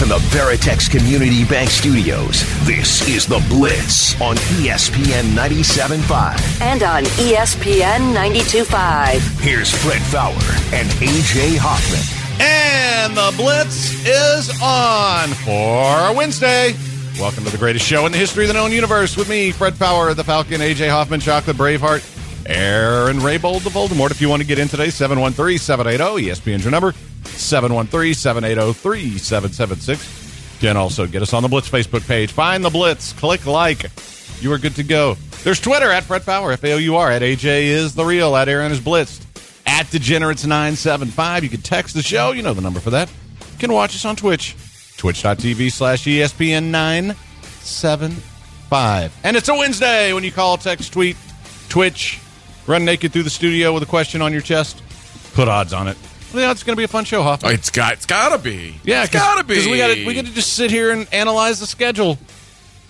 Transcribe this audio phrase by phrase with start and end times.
[0.00, 6.62] from the Veritex Community Bank Studios, this is The Blitz on ESPN 97.5.
[6.62, 9.40] and on ESPN 92.5.
[9.40, 10.32] Here's Fred Faour
[10.72, 12.00] and AJ Hoffman.
[12.40, 16.74] And the Blitz is on for Wednesday.
[17.20, 19.74] Welcome to the greatest show in the history of the known universe with me, Fred
[19.74, 24.10] Faour, the Falcon, AJ Hoffman, Chocolate Braveheart, Aaron Raybold, the Voldemort.
[24.10, 26.92] If you want to get in today, 713 780 ESPN's your number,
[27.24, 30.54] 713 780 3776.
[30.54, 32.32] You can also get us on the Blitz Facebook page.
[32.32, 33.90] Find the Blitz, click like.
[34.40, 35.16] You are good to go.
[35.42, 38.36] There's Twitter at Fred Faour, F A O U R, at AJ is the real,
[38.36, 39.24] at Aaron is Blitzed
[39.66, 41.42] at Degenerates975.
[41.42, 42.32] You can text the show.
[42.32, 43.10] You know the number for that.
[43.52, 44.56] You can watch us on Twitch.
[44.96, 49.16] Twitch.tv slash E ESPN 975.
[49.24, 51.16] And it's a Wednesday when you call, text, tweet,
[51.70, 52.20] Twitch,
[52.70, 54.82] run naked through the studio with a question on your chest.
[55.34, 55.96] Put odds on it.
[56.32, 57.42] Yeah, it's going to be a fun show, Hoff.
[57.44, 58.76] It's got it's gotta be.
[58.84, 59.54] Yeah, it's gotta be.
[59.54, 62.18] Because we got we got to just sit here and analyze the schedule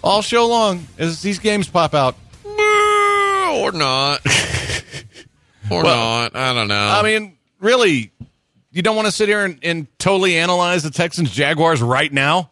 [0.05, 2.17] all show long as these games pop out.
[2.45, 4.21] or not.
[5.71, 6.37] or Well, not.
[6.37, 6.89] I don't know.
[6.89, 8.13] I mean, really,
[8.71, 12.51] you don't want to sit here and, and totally analyze the Texans Jaguars right now?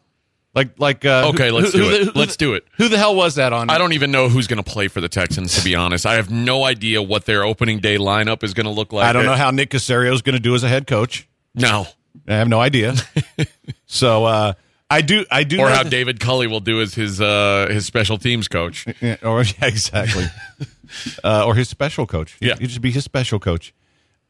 [0.54, 2.16] Like, like, uh, Okay, let's do it.
[2.16, 2.66] Let's do it.
[2.78, 3.70] Who the hell was that on?
[3.70, 5.56] I don't even know who's going to play for the Texans.
[5.56, 8.72] To be honest, I have no idea what their opening day lineup is going to
[8.72, 9.04] look like.
[9.06, 11.28] I don't know how Nick Caserio is going to do as a head coach.
[11.54, 11.86] No,
[12.26, 12.94] I have no idea.
[13.86, 14.52] so, uh,
[14.90, 17.68] I do, I do, or know how that- David Culley will do as his uh,
[17.70, 18.86] his special teams coach.
[19.02, 20.24] Yeah, or yeah, exactly,
[21.24, 22.36] uh, or his special coach.
[22.40, 22.54] Yeah.
[22.58, 23.74] you just be his special coach.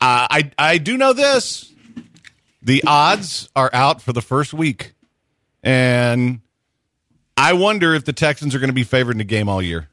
[0.01, 1.73] Uh, I I do know this:
[2.61, 4.95] the odds are out for the first week,
[5.63, 6.41] and
[7.37, 9.89] I wonder if the Texans are going to be favored in the game all year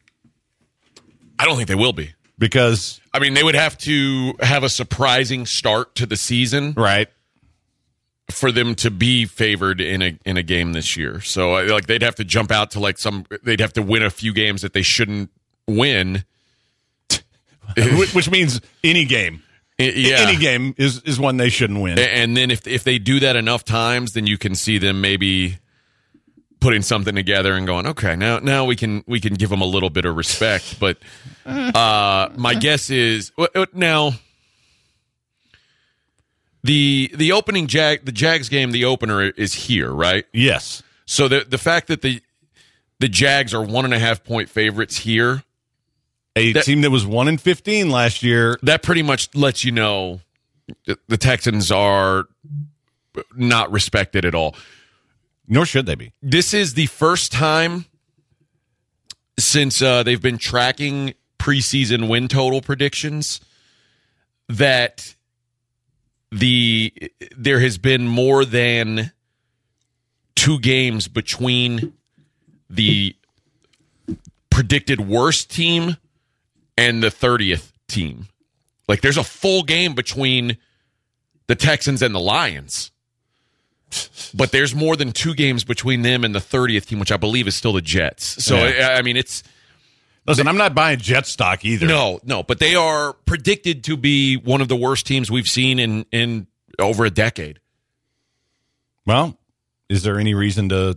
[1.38, 2.13] I don't think they will be.
[2.38, 7.09] because I mean, they would have to have a surprising start to the season right.
[8.31, 11.21] for them to be favored in a in a game this year.
[11.21, 13.25] So, uh, like, they'd have to jump out to like some.
[13.43, 15.30] They'd have to win a few games that they shouldn't
[15.67, 16.23] win.
[17.77, 19.42] Which which means any game,
[19.77, 20.27] yeah.
[20.27, 21.99] any game is is one they shouldn't win.
[21.99, 25.58] And then if if they do that enough times, then you can see them maybe
[26.61, 29.65] putting something together and going, okay, now now we can we can give them a
[29.65, 30.80] little bit of respect.
[30.80, 30.97] But
[31.45, 34.13] uh, my guess is w- w- now
[36.63, 40.25] the the opening jag the Jags game, the opener is here, right?
[40.33, 42.21] Yes, So the the fact that the
[42.99, 45.43] the Jags are one and a half point favorites here,
[46.36, 48.58] a That- team that was one in fifteen last year.
[48.64, 50.22] that pretty much lets you know
[50.86, 52.26] the, the Texans are
[53.36, 54.56] not respected at all.
[55.48, 56.12] Nor should they be.
[56.22, 57.86] this is the first time
[59.38, 63.40] since uh, they've been tracking preseason win total predictions
[64.50, 65.14] that
[66.32, 66.92] the
[67.38, 69.12] there has been more than
[70.36, 71.94] two games between
[72.70, 73.16] the
[74.50, 75.98] predicted worst team
[76.77, 78.27] and the 30th team.
[78.87, 80.58] Like there's a full game between
[81.47, 82.91] the Texans and the Lions.
[84.33, 87.47] But there's more than two games between them and the 30th team, which I believe
[87.47, 88.43] is still the Jets.
[88.43, 88.89] So, Yeah.
[88.89, 89.43] I I mean, it's
[90.27, 91.86] Listen, I'm not buying Jet stock either.
[91.86, 95.77] no, no, but they are predicted to be one of the worst teams we've seen
[95.77, 96.47] in, in
[96.80, 97.59] over a decade.
[99.05, 99.37] Well,
[99.87, 100.95] is there any reason to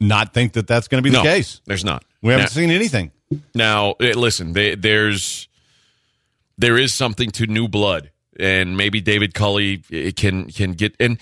[0.00, 1.60] not think that that's going to be the No, case?
[1.66, 2.04] there's not.
[2.22, 3.12] We haven't seen anything.
[3.54, 5.48] Now, eh, listen, they, there's
[6.58, 10.94] there is something to new blood, and maybe David Culley eh, can can get.
[11.00, 11.18] And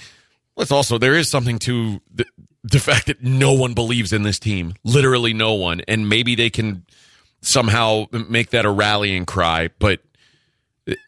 [0.57, 2.27] let's also there is something to the,
[2.63, 6.51] the fact that no one believes in this team, literally no one, and maybe they
[6.51, 6.85] can
[7.41, 9.71] somehow make that a rallying cry.
[9.79, 10.01] But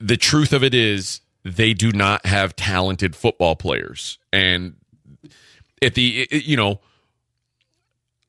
[0.01, 4.77] the truth of it is, they do not have talented football players, and
[5.83, 6.81] at the eh, you know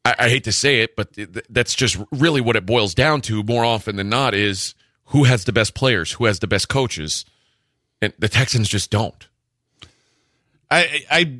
[0.08, 3.22] I, I hate to say it, but th- that's just really what it boils down
[3.22, 4.76] to more often than not is
[5.06, 7.26] who has the best players, who has the best coaches.
[8.02, 9.28] And the Texans just don't.
[10.70, 11.40] I I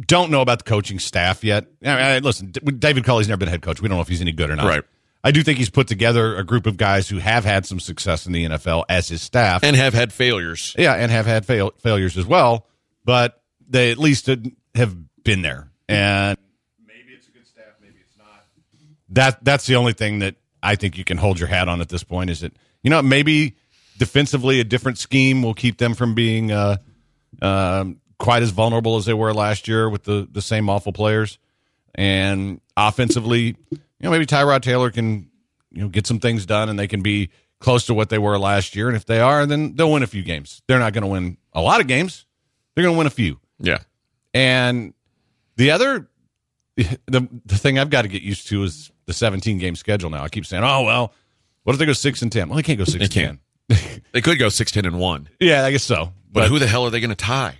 [0.00, 1.66] don't know about the coaching staff yet.
[1.82, 3.80] I mean, I, listen, David Culley's never been head coach.
[3.80, 4.66] We don't know if he's any good or not.
[4.66, 4.82] Right.
[5.24, 8.26] I do think he's put together a group of guys who have had some success
[8.26, 9.62] in the NFL as his staff.
[9.62, 10.74] And have had failures.
[10.76, 12.66] yeah, and have had fail- failures as well,
[13.04, 15.70] but they at least have been there.
[15.88, 16.36] And
[16.84, 18.44] maybe it's a good staff, maybe it's not.
[19.12, 21.88] That that's the only thing that I think you can hold your hat on at
[21.88, 22.30] this point.
[22.30, 23.56] Is that you know maybe
[23.98, 26.76] defensively a different scheme will keep them from being uh,
[27.40, 31.38] um, quite as vulnerable as they were last year with the the same awful players.
[31.94, 35.30] And offensively, you know, maybe Tyrod Taylor can
[35.70, 38.38] you know get some things done, and they can be close to what they were
[38.38, 38.88] last year.
[38.88, 40.62] And if they are, then they'll win a few games.
[40.66, 42.24] They're not going to win a lot of games.
[42.74, 43.38] They're going to win a few.
[43.58, 43.78] Yeah.
[44.34, 44.94] And
[45.56, 46.08] The other,
[46.76, 50.10] the the thing I've got to get used to is the 17 game schedule.
[50.10, 51.12] Now I keep saying, oh well,
[51.64, 52.48] what if they go six and ten?
[52.48, 52.98] Well, they can't go six.
[52.98, 53.40] They and can't.
[53.70, 54.02] 10.
[54.12, 56.12] They could go six ten and one, yeah, I guess so.
[56.30, 57.56] but, who the hell are they going to tie?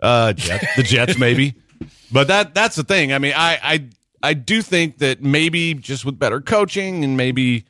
[0.00, 1.54] Uh, Jets, the Jets maybe,
[2.12, 3.12] but that that's the thing.
[3.12, 3.84] I mean, I I
[4.22, 7.64] I do think that maybe just with better coaching and maybe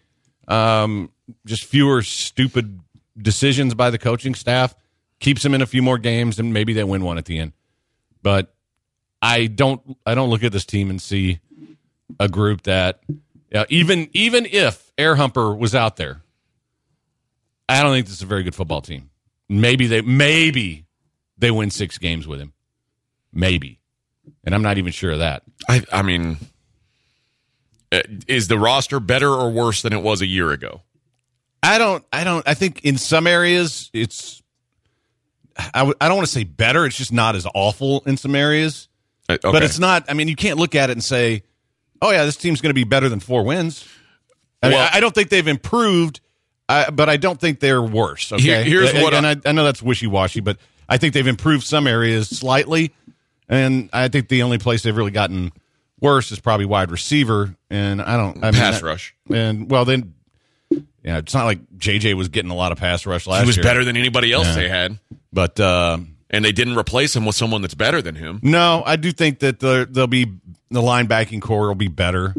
[0.48, 1.10] um
[1.44, 2.80] just fewer stupid
[3.20, 4.74] decisions by the coaching staff
[5.20, 7.52] keeps them in a few more games and maybe they win one at the end.
[8.22, 8.54] But
[9.22, 11.40] I don't I don't look at this team and see
[12.20, 13.00] a group that
[13.50, 16.22] yeah, even even if Air Humper was out there,
[17.68, 19.10] I don't think this is a very good football team.
[19.48, 20.86] Maybe they maybe
[21.38, 22.52] they win six games with him.
[23.32, 23.80] Maybe.
[24.44, 25.42] And I'm not even sure of that.
[25.68, 26.38] I, I mean,
[27.92, 30.82] uh, is the roster better or worse than it was a year ago?
[31.62, 34.42] I don't I don't I think in some areas it's
[35.56, 38.34] I w- I don't want to say better, it's just not as awful in some
[38.34, 38.88] areas.
[39.28, 39.52] Uh, okay.
[39.52, 41.42] But it's not I mean you can't look at it and say,
[42.02, 43.86] "Oh yeah, this team's going to be better than 4 wins."
[44.62, 46.20] I Well- I I don't think they've improved,
[46.68, 48.42] uh, but I don't think they're worse, okay?
[48.42, 50.56] Here- here's and, what and I- I, know that's wishy-washy, but
[50.88, 52.92] I think they've improved some areas slightly.
[53.48, 55.52] And I think the only place they've really gotten
[56.00, 57.54] worse is probably wide receiver.
[57.70, 59.14] And I don't I mean, Pass I- rush.
[59.32, 60.14] And well, then,
[61.04, 63.44] yeah, it's not like JJ was getting a lot of pass rush last year.
[63.44, 63.62] He was year.
[63.64, 64.54] better than anybody else Yeah.
[64.54, 64.98] they had,
[65.32, 65.98] but uh,
[66.30, 68.40] and they didn't replace him with someone that's better than him.
[68.42, 70.26] no, I do think that the, they'll be
[70.70, 72.34] the linebacking core will be better.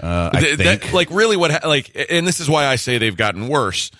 [0.00, 0.82] Uh, I Th- think.
[0.82, 3.90] that- like really, what ha- like, and this is why I say they've gotten worse.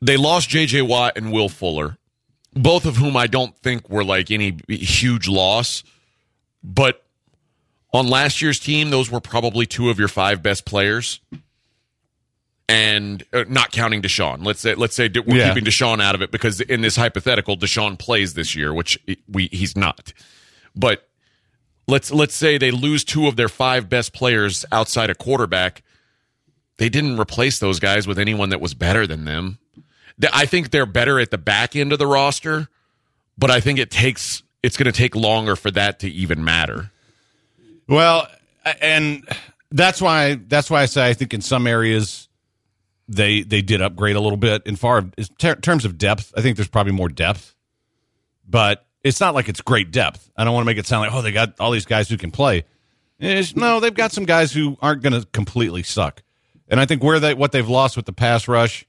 [0.00, 0.82] They lost J.J.
[0.82, 1.96] Watt and Will Fuller,
[2.54, 5.84] both of whom I don't think were like any huge loss,
[6.64, 7.04] but
[7.94, 11.20] on last year's team, those were probably two of your five best players.
[12.68, 15.48] And uh, not counting Deshaun, let's say let's say we're Yeah.
[15.52, 18.98] keeping Deshaun out of it because in this hypothetical, Deshaun plays this year, which
[19.28, 20.12] we he's not.
[20.74, 21.06] But
[21.86, 25.82] let's let's say they lose two of their five best players outside a quarterback.
[26.78, 29.58] They didn't replace those guys with anyone that was better than them.
[30.32, 32.68] I think they're better at the back end of the roster,
[33.36, 36.90] but I think it takes it's going to take longer for that to even matter.
[37.88, 38.28] Well,
[38.80, 39.26] and
[39.70, 42.28] that's why that's why I say I think in some areas
[43.08, 44.62] they they did upgrade a little bit.
[44.66, 47.54] In far in ter- terms of depth, I think there's probably more depth,
[48.48, 50.30] but it's not like it's great depth.
[50.36, 52.16] I don't want to make it sound like oh they got all these guys who
[52.16, 52.64] can play.
[53.18, 56.22] It's, no, they've got some guys who aren't going to completely suck.
[56.68, 58.84] And I think where they what they've lost with the pass rush,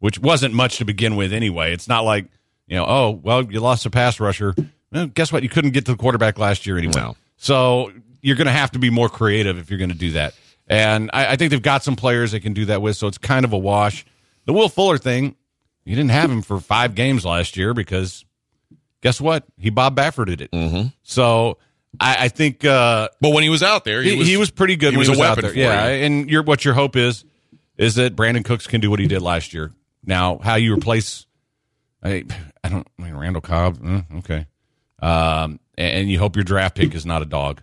[0.00, 1.72] which wasn't much to begin with anyway.
[1.72, 2.26] It's not like
[2.66, 4.54] you know oh well you lost a pass rusher.
[4.92, 5.42] Well, guess what?
[5.42, 6.94] You couldn't get to the quarterback last year anyway.
[6.96, 7.16] No.
[7.36, 7.92] So
[8.22, 10.34] you're going to have to be more creative if you're going to do that.
[10.66, 12.96] And I, I think they've got some players they can do that with.
[12.96, 14.04] So it's kind of a wash.
[14.46, 15.36] The Will Fuller thing,
[15.84, 18.24] you didn't have him for five games last year because
[19.02, 19.44] guess what?
[19.58, 20.50] He Bob Bafforded it.
[20.50, 20.88] Mm-hmm.
[21.02, 21.58] So
[22.00, 24.92] I, I think uh, But when he was out there, he, he was, pretty good.
[24.92, 25.52] he when was a he was out weapon there.
[25.52, 25.88] for yeah.
[25.90, 26.04] you.
[26.04, 27.24] And your what your hope is
[27.78, 29.72] is that Brandin Cooks can do what he did last year.
[30.04, 31.26] Now, how you replace?
[32.02, 32.24] I
[32.62, 32.86] I don't.
[32.98, 33.78] I mean, Randall Cobb.
[33.84, 34.46] eh, okay.
[35.00, 37.62] Um, and, and you hope your draft pick is not a dog.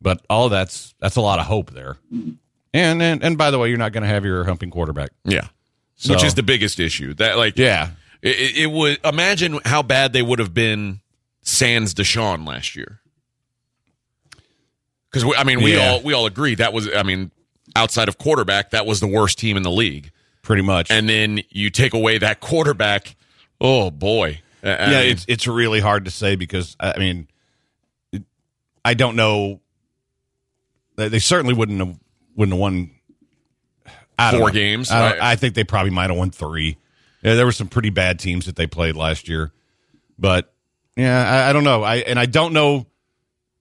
[0.00, 1.96] But all that's that's a lot of hope there.
[2.12, 5.10] And and, and by the way, you're not going to have your humping quarterback.
[5.24, 5.48] yeah,
[5.96, 7.14] So- which is the biggest issue.
[7.14, 7.90] That like Yeah.
[8.24, 11.00] It, it, would imagine how bad they would have been
[11.42, 13.00] sans Deshaun last year.
[15.10, 15.90] Because I mean, we Yeah.
[15.90, 17.30] all we all agree that was I mean,
[17.76, 20.10] outside of quarterback, that was the worst team in the league.
[20.42, 20.90] Pretty much.
[20.90, 23.14] And then you take away that quarterback.
[23.60, 27.28] Oh boy, I- yeah, mean, it's it's really hard to say because I mean,
[28.12, 28.22] it,
[28.84, 29.60] I don't know.
[30.96, 31.96] They, they certainly wouldn't have
[32.34, 32.90] wouldn't have won
[34.18, 34.52] I Four know.
[34.52, 34.90] games?
[34.90, 36.78] I, I- I think they probably might have won three.
[37.24, 39.50] Yeah, there were some pretty bad teams that they played last year,
[40.18, 40.52] but
[40.94, 41.82] yeah, I, I don't know.
[41.82, 42.86] I and I don't know,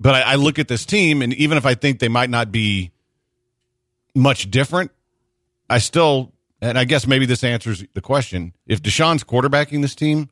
[0.01, 2.51] but I, I look at this team, and even if I think they might not
[2.51, 2.91] be
[4.13, 4.91] much different,
[5.69, 10.29] I still, and I guess maybe this answers the question: if Deshaun's quarterbacking this team,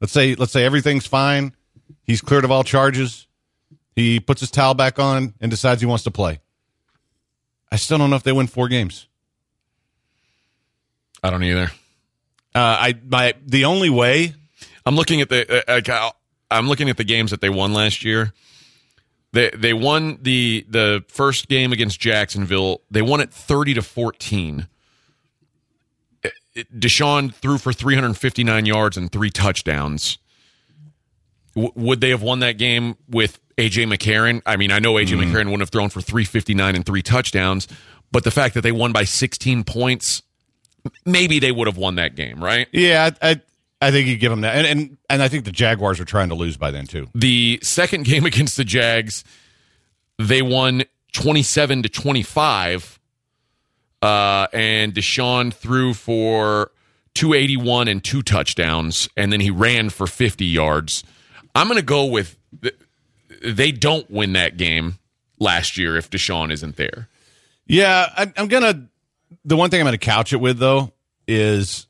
[0.00, 1.54] let's say let's say everything's fine,
[2.04, 3.26] he's cleared of all charges,
[3.94, 6.40] he puts his towel back on and decides he wants to play.
[7.70, 9.08] I still don't know if they win four games.
[11.22, 11.70] I don't either.
[12.54, 14.34] Uh, I my the only way.
[14.84, 16.10] I'm looking at the uh, like, uh,
[16.50, 18.32] I'm looking at the games that they won last year.
[19.32, 22.82] They they won the the first game against Jacksonville.
[22.90, 24.66] They won it 30 to 14.
[26.22, 30.18] It- it- Deshaun threw for 359 yards and three touchdowns.
[31.54, 34.42] W- would they have won that game with AJ McCarron?
[34.44, 37.66] I mean, I know AJ McCarron wouldn't have thrown for 359 and three touchdowns,
[38.10, 40.22] but the fact that they won by 16 points,
[41.04, 42.68] maybe they would have won that game, right?
[42.72, 43.40] Yeah, I, I
[43.80, 46.28] I think you give them that, and, and and I think the Jaguars are trying
[46.28, 47.08] to lose by then too.
[47.14, 49.24] The second game against the Jags,
[50.18, 52.98] they won twenty-seven to twenty-five,
[54.00, 56.70] uh, and Deshaun threw for
[57.14, 61.02] two eighty-one and two touchdowns, and then he ran for fifty yards.
[61.54, 62.38] I'm going to go with
[63.44, 64.98] they don't win that game
[65.38, 67.08] last year if Deshaun isn't there.
[67.66, 68.88] Yeah, I, I'm gonna.
[69.44, 70.92] The one thing I'm going to couch it with though
[71.26, 71.86] is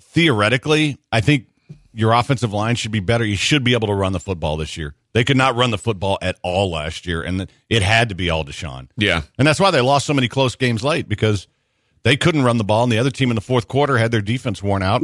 [0.00, 1.46] theoretically, I think
[1.92, 3.24] your offensive line should be better.
[3.24, 4.94] You should be able to run the football this year.
[5.12, 8.30] They could not run the football at all last year, and it had to be
[8.30, 8.88] all Deshaun.
[8.96, 11.48] Yeah, and that's why they lost so many close games late because
[12.04, 14.20] they couldn't run the ball, and the other team in the fourth quarter had their
[14.20, 15.02] defense worn out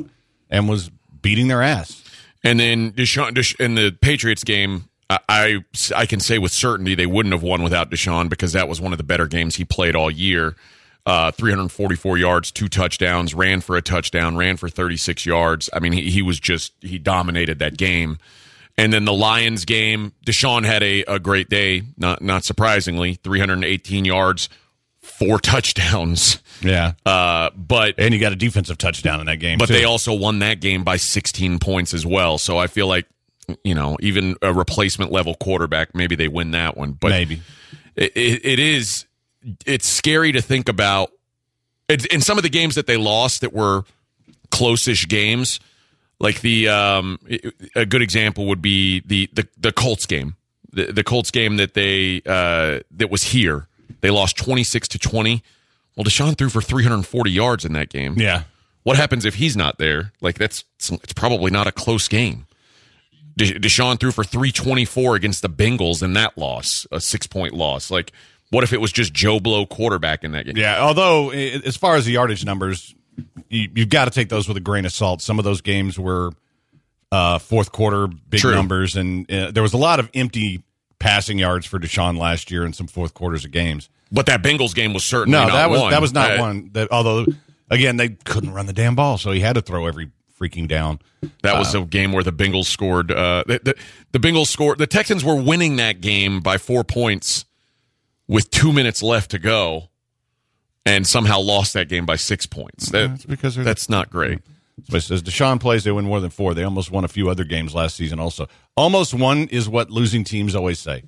[0.51, 2.03] and was beating their ass.
[2.45, 5.65] And then Deshaun in the Patriots game, I
[5.97, 8.93] I can say with certainty they wouldn't have won without Deshaun because that was one
[8.93, 10.55] of the better games he played all year
[11.07, 15.69] uh, 344 yards, two touchdowns, ran for a touchdown, ran for 36 yards.
[15.73, 18.19] I mean, he, he was just, he dominated that game.
[18.77, 24.05] And then the Lions game, Deshaun had a, a great day, not, not surprisingly, 318
[24.05, 24.49] yards,
[25.01, 26.41] four touchdowns.
[26.61, 26.95] Yeah.
[27.05, 29.59] Uh, but and you got a defensive touchdown in that game.
[29.59, 29.75] But too.
[29.75, 32.39] they also won that game by 16 points as well.
[32.39, 33.07] So I feel like
[33.63, 36.93] you know even a replacement level quarterback, maybe they win that one.
[36.93, 37.43] But maybe
[37.97, 39.05] it, it, it is
[39.67, 41.11] it's scary to think about.
[41.89, 43.85] In some of the games that they lost that were
[44.51, 45.61] close-ish games,
[46.19, 47.19] like the um,
[47.77, 50.37] a good example would be the the, the Colts game,
[50.73, 53.69] the, the Colts game that they uh, that was here.
[54.01, 55.43] They lost twenty six to twenty.
[55.95, 58.15] Well, Deshaun threw for three hundred and forty yards in that game.
[58.17, 58.45] Yeah.
[58.83, 60.13] What happens if he's not there?
[60.21, 62.47] Like that's it's probably not a close game.
[63.37, 67.53] Deshaun threw for three twenty four against the Bengals in that loss, a six point
[67.53, 67.91] loss.
[67.91, 68.13] Like
[68.55, 70.57] what if it was just Joe Blow quarterback in that game?
[70.57, 72.95] Yeah, although as far as the yardage numbers,
[73.49, 75.21] you, have got to take those with a grain of salt.
[75.21, 76.31] Some of those games were
[77.13, 78.55] uh, fourth quarter big True.
[78.55, 80.63] numbers, and uh, there was a lot of empty
[80.99, 83.89] passing yards for Deshaun last year in some fourth quarters of games.
[84.11, 85.91] But that Bengals game was certainly no, that was one.
[85.91, 86.71] that was not uh, one.
[86.73, 87.27] That although
[87.71, 91.01] again they couldn't run the damn ball, so he had to throw every freaking down.
[91.43, 93.11] That was uh, a game where the Bengals scored.
[93.11, 93.75] Uh, the, the,
[94.13, 94.79] the Bengals scored.
[94.79, 97.45] The Texans were winning that game by four points
[98.29, 99.91] with two minutes left to go
[100.87, 102.91] and somehow lost that game by six points.
[102.91, 104.41] That, that's because that's not great.
[104.89, 106.53] So it says Deshaun plays, they win more than four.
[106.53, 108.19] They almost won a few other games last season.
[108.19, 111.05] Also, almost won is what losing teams always say.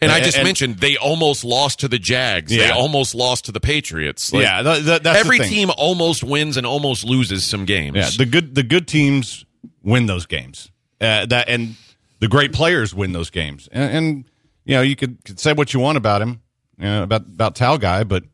[0.00, 2.54] And, and I just and, mentioned they almost lost to the Jags.
[2.54, 2.68] Yeah.
[2.68, 4.32] They almost lost to the Patriots.
[4.32, 7.96] Like, yeah, that, every team almost wins and almost loses some games.
[7.96, 9.44] Yeah, the good the good teams
[9.82, 10.70] win those games.
[11.00, 11.74] Uh, that and
[12.20, 13.68] the great players win those games.
[13.72, 14.24] And, and
[14.64, 16.42] you know you could, could say what you want about him
[16.78, 18.24] you know, about about Tal guy, but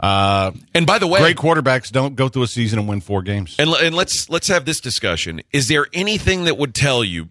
[0.00, 3.22] uh, and by the way, great quarterbacks don't go through a season and win four
[3.22, 3.56] games.
[3.58, 5.42] And, and let's let's have this discussion.
[5.52, 7.30] Is there anything that would tell you,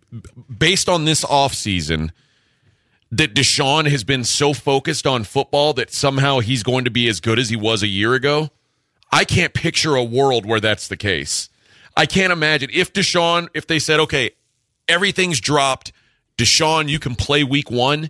[0.58, 2.12] based on this offseason,
[3.12, 7.20] that Deshaun has been so focused on football that somehow he's going to be as
[7.20, 8.50] good as he was a year ago?
[9.12, 11.50] I can't picture a world where that's the case.
[11.96, 14.32] I can't imagine if Deshaun, if they said, okay,
[14.88, 15.92] everything's dropped,
[16.38, 18.10] Deshaun, you can play week one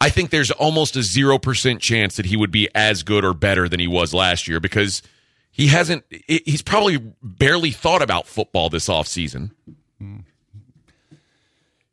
[0.00, 3.68] I think there's almost a 0% chance that he would be as good or better
[3.68, 5.02] than he was last year because
[5.50, 9.50] he hasn't, he's probably barely thought about football this offseason.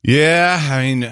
[0.04, 1.12] Yeah, I mean,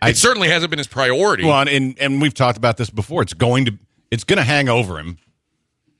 [0.00, 1.44] I, it certainly hasn't been his priority.
[1.44, 3.20] Well, and and we've talked about this before.
[3.20, 3.78] It's going to
[4.10, 5.18] it's going to hang over him.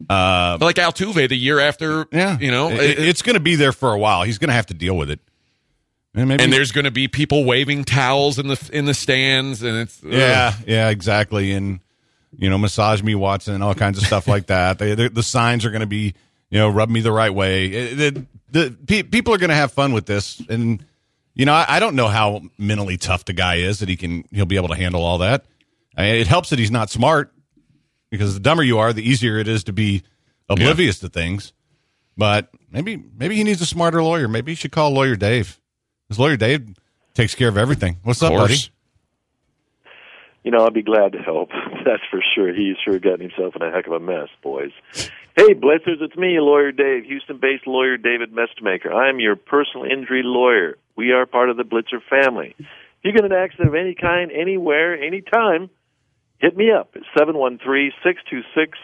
[0.09, 2.07] Uh, like Altuve the year after.
[2.11, 4.23] Yeah, you know, it, it's going to be there for a while.
[4.23, 5.21] He's going to have to deal with it.
[6.15, 9.63] And, maybe, and there's going to be people waving towels in the in the stands,
[9.63, 10.13] and it's ugh.
[10.13, 11.81] yeah, yeah, exactly, and
[12.37, 14.79] you know, massage me, Watson, and all kinds of stuff like that.
[14.79, 16.15] They, the signs are going to be,
[16.51, 17.67] you know, rub me the right way.
[17.67, 17.97] It,
[18.51, 20.85] the, the, people are going to have fun with this, and
[21.35, 24.25] you know, I, I, don't know how mentally tough the guy is that he can
[24.31, 25.47] he'll be able to handle all that.
[25.97, 27.33] I mean, it helps that he's not smart
[28.11, 30.03] because the dumber you are, the easier it is to be
[30.49, 31.09] oblivious yeah.
[31.09, 31.53] to things.
[32.17, 34.29] But maybe maybe he needs a smarter lawyer.
[34.29, 35.59] Maybe he should call lawyer Dave.
[36.13, 36.77] His lawyer Dave
[37.15, 37.97] takes care of everything.
[38.03, 38.59] What's up, buddy?
[40.45, 41.49] You know, I'd be glad to help.
[41.87, 42.53] That's for sure.
[42.53, 44.73] He's sure gotten himself in a heck of a mess, boys.
[44.93, 48.93] Hey, Blitzers, it's me, Lawyer Dave, Houston-based lawyer David Mestemaker.
[48.93, 50.77] I am your personal injury lawyer.
[50.97, 52.55] We are part of the Blitzer family.
[52.59, 52.67] If
[53.05, 55.71] you get an accident of any kind, anywhere, anytime,
[56.41, 58.77] hit me up at seven one three six two six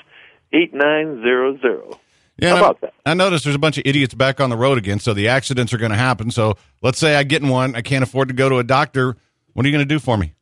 [0.55, 2.01] eight nine zero zero.
[2.39, 2.95] Yeah, How about that?
[3.05, 5.73] I noticed there's a bunch of idiots back on the road again, so the accidents
[5.73, 6.31] are going to happen.
[6.31, 9.17] So let's say I get in one, I can't afford to go to a doctor.
[9.55, 10.35] What are you going to do for me?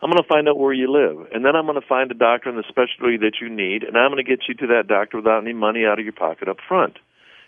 [0.00, 2.14] I'm going to find out where you live, and then I'm going to find a
[2.14, 4.86] doctor in the specialty that you need, and I'm going to get you to that
[4.86, 6.98] doctor without any money out of your pocket up front.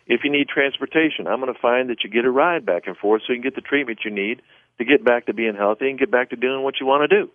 [0.06, 2.96] If you need transportation, I'm going to find that you get a ride back and
[2.96, 4.40] forth so you can get the treatment you need
[4.78, 7.24] to get back to being healthy and get back to doing what you want to
[7.24, 7.30] do.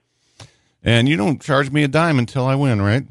[0.84, 3.04] And you don't charge me a dime until I win, right?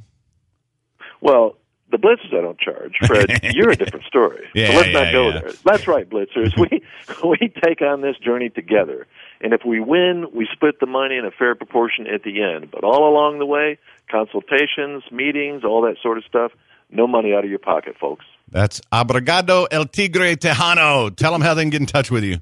[1.21, 1.57] Well,
[1.91, 2.97] the blitzers I don't charge.
[3.07, 4.47] Fred, you're a different story.
[4.55, 5.41] Yeah, so let's yeah, not go yeah.
[5.41, 5.53] there.
[5.65, 6.53] That's right, blitzers.
[6.61, 6.83] We
[7.25, 9.07] we take on this journey together.
[9.41, 12.71] And if we win, we split the money in a fair proportion at the end.
[12.71, 13.79] But all along the way,
[14.11, 16.53] consultations, meetings, all that sort of stuff,
[16.91, 18.25] no money out of your pocket, folks.
[18.51, 21.15] That's Abrigado El Tigre Tejano.
[21.15, 22.39] Tell them how they can get in touch with you.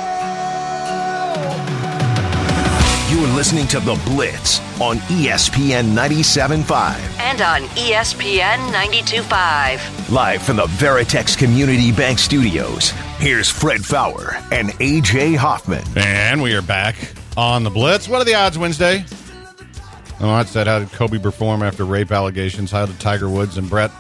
[3.10, 6.98] You're listening to The Blitz on ESPN 97.5.
[7.18, 10.10] And on ESPN 92.5.
[10.10, 15.84] Live from the Veritex Community Bank Studios, here's Fred Faour and AJ Hoffman.
[15.96, 16.96] And we are back
[17.36, 18.08] on the Blitz.
[18.08, 19.04] What are the odds Wednesday?
[20.20, 22.70] Oh, I said, how did Kobe perform after rape allegations?
[22.70, 23.90] How did Tiger Woods and Brett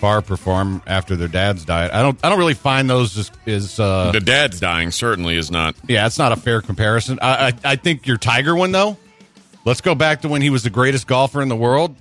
[0.00, 1.90] Favre perform after their dads died?
[1.92, 2.18] I don't.
[2.24, 5.76] I don't really find those as, as uh, The dad's dying certainly is not.
[5.86, 7.18] yeah, it's not a fair comparison.
[7.22, 8.96] I, I I think your Tiger one though.
[9.64, 11.94] Let's go back to when he was the greatest golfer in the world,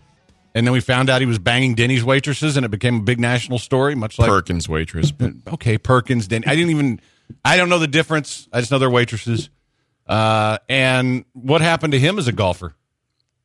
[0.57, 3.19] and then we found out he was banging Denny's waitresses, and it became a big
[3.19, 3.93] national story.
[3.95, 5.11] Much like Perkins waitress.
[5.11, 6.45] but- okay, Perkins, Denny.
[6.47, 6.99] I didn't even.
[7.45, 8.47] I don't know the difference.
[8.51, 9.49] I just know they're waitresses.
[10.07, 12.73] Uh, and what happened to him as a golfer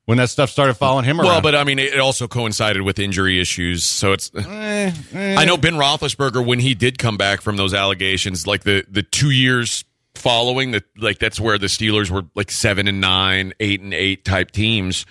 [0.04, 1.26] when that stuff started following him around?
[1.28, 3.88] Well, but I mean, it also coincided with injury issues.
[3.88, 4.30] So it's.
[4.34, 9.02] I know Ben Roethlisberger when he did come back from those allegations, like the the
[9.02, 9.84] two years
[10.14, 14.24] following that, like that's where the Steelers were like seven and nine, eight and eight
[14.24, 15.04] type teams,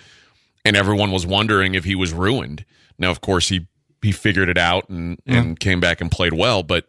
[0.64, 2.64] and everyone was wondering if he was ruined.
[2.98, 3.66] Now, of course, he
[4.02, 6.86] he figured it out and and came back and played well, but.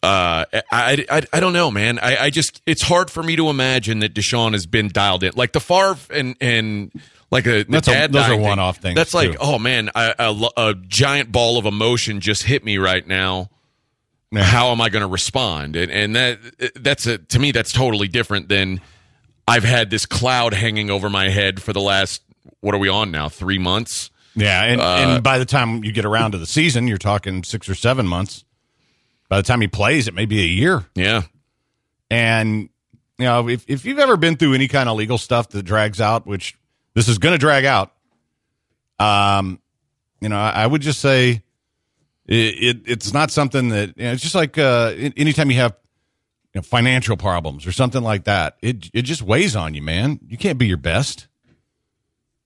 [0.00, 1.98] Uh, I, I, I don't know, man.
[1.98, 5.32] I, I just, it's hard for me to imagine that Deshaun has been dialed in.
[5.34, 6.92] Like the Favre and, and
[7.32, 9.38] like a, the That's a- those are one-off things, That's like, too.
[9.40, 13.50] oh man, I, a, a giant ball of emotion just hit me right now.
[14.30, 14.44] Yeah.
[14.44, 15.74] How am I going to respond?
[15.74, 16.38] And, and that,
[16.76, 18.80] that's a, to me, that's totally different than
[19.48, 22.22] I've had this cloud hanging over my head for the last,
[22.60, 23.28] what are we on now?
[23.28, 24.10] Three months?
[24.34, 27.42] yeah, and, uh, and by the time you get around to the season, you're talking
[27.42, 28.44] six or seven months.
[29.28, 30.86] By the time he plays, it may be a year.
[30.94, 31.22] Yeah.
[32.10, 32.70] And
[33.18, 36.00] you know, if if you've ever been through any kind of legal stuff that drags
[36.00, 36.56] out, which
[36.94, 37.92] this is going to drag out,
[38.98, 39.60] um,
[40.20, 41.42] you know, I, I would just say
[42.26, 45.74] it, it it's not something that you know, it's just like uh, anytime you have
[46.54, 50.20] you know, financial problems or something like that, it it just weighs on you, man.
[50.26, 51.26] You can't be your best.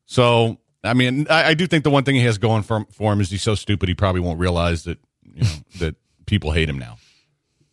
[0.07, 3.13] So, I mean, I, I do think the one thing he has going for, for
[3.13, 6.69] him is he's so stupid he probably won't realize that you know that people hate
[6.69, 6.97] him now.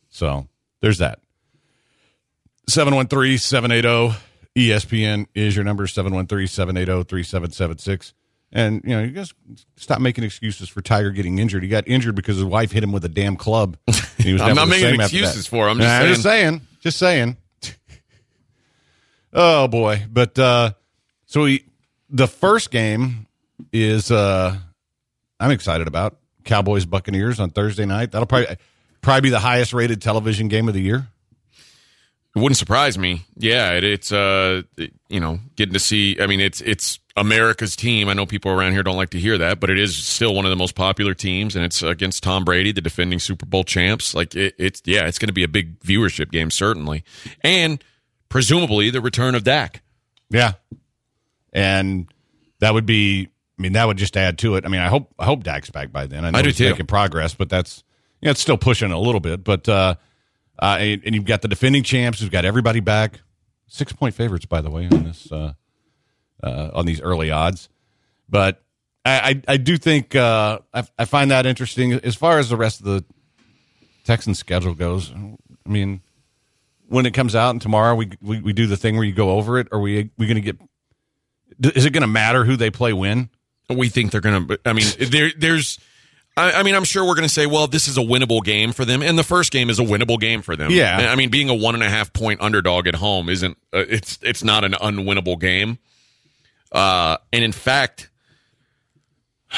[0.10, 0.48] So
[0.82, 1.20] there's that.
[2.70, 4.16] 713-780
[4.56, 8.14] ESPN is your number 713-780-3776.
[8.52, 9.34] And you know, you guys
[9.78, 11.62] stop making excuses for Tiger getting injured.
[11.64, 13.78] He got injured because his wife hit him with a damn club.
[14.20, 15.80] He was I'm not making excuses for him.
[15.82, 16.62] I'm just Nah, saying.
[16.82, 17.38] just saying.
[17.62, 17.78] Just saying.
[19.32, 20.04] oh boy.
[20.12, 20.74] But uh
[21.26, 21.64] so we
[22.10, 23.28] the first game
[23.74, 24.56] is uh
[25.40, 28.12] I'm excited about Cowboys Buccaneers on Thursday night.
[28.12, 28.58] That'll probably
[29.02, 31.08] probably be the highest rated television game of the year.
[32.36, 33.26] It wouldn't surprise me.
[33.38, 36.18] Yeah, it, it's uh, it- you know, getting to see.
[36.22, 38.08] I mean, it's it's America's team.
[38.08, 40.46] I know people around here don't like to hear that, but it is still one
[40.46, 44.14] of the most popular teams, and it's against Tom Brady, the defending Super Bowl champs.
[44.14, 47.04] Like it, it's yeah, it's going to be a big viewership game certainly,
[47.42, 47.84] and
[48.30, 49.82] presumably the return of Dak.
[50.30, 50.54] Yeah.
[51.54, 52.08] And
[52.60, 54.66] that would be I mean, that would just add to it.
[54.66, 56.24] I mean, I hope I hope Dak's back by then.
[56.26, 56.70] I know I do he's too.
[56.70, 57.84] making progress, but that's
[58.22, 59.44] you know, it's still pushing a little bit.
[59.44, 59.96] But uh
[60.62, 63.22] uh and, and you've got the defending champs who've got everybody back.
[63.68, 65.54] Six point favorites, by the way, on this uh
[66.42, 67.70] uh on these early odds.
[68.30, 68.64] But
[69.06, 72.58] I, I, I do think uh, I, I find that interesting as far as the
[72.58, 73.06] rest of the
[74.04, 75.12] Texans schedule goes.
[75.12, 76.02] I mean,
[76.88, 79.32] when it comes out and tomorrow we we, we do the thing where you go
[79.32, 80.60] over it, are we we going to get
[81.62, 83.30] Is it going to matter who they play when?
[83.70, 84.60] we think they're going to.
[84.66, 85.80] I mean, there, there's.
[86.36, 88.72] I, I mean, I'm sure we're going to say, well, this is a winnable game
[88.72, 90.72] for them, and the first game is a winnable game for them.
[90.72, 91.10] Yeah.
[91.12, 93.58] I mean, being a one and a half point underdog at home isn't.
[93.74, 95.78] Uh, it's it's not an unwinnable game.
[96.72, 98.10] Uh, and in fact,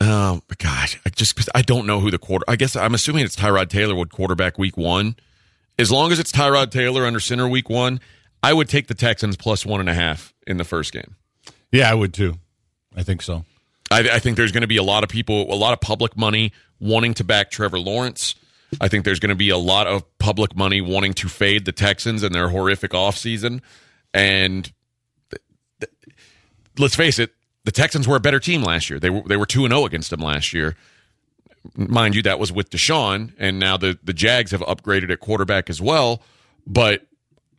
[0.00, 2.44] oh my gosh, I just I don't know who the quarter.
[2.48, 5.16] I guess I'm assuming it's Tyrod Taylor would quarterback week one.
[5.78, 8.00] As long as it's Tyrod Taylor under center week one,
[8.42, 11.16] I would take the Texans plus one and a half in the first game.
[11.72, 12.34] Yeah, I would too.
[12.96, 13.44] I think so.
[13.90, 16.16] I, I think there's going to be a lot of people, a lot of public
[16.16, 18.34] money wanting to back Trevor Lawrence.
[18.80, 21.72] I think there's going to be a lot of public money wanting to fade the
[21.72, 23.60] Texans and their horrific offseason.
[24.12, 24.72] And
[25.30, 25.42] th-
[25.80, 25.92] th-
[26.78, 27.32] let's face it,
[27.64, 28.98] the Texans were a better team last year.
[28.98, 30.76] They were they were two and zero against them last year.
[31.76, 35.68] Mind you, that was with Deshaun, and now the the Jags have upgraded at quarterback
[35.68, 36.22] as well.
[36.66, 37.06] But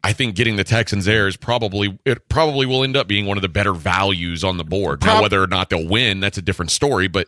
[0.03, 3.37] I think getting the Texans there is probably it probably will end up being one
[3.37, 5.03] of the better values on the board.
[5.03, 7.07] Now, whether or not they'll win, that's a different story.
[7.07, 7.27] But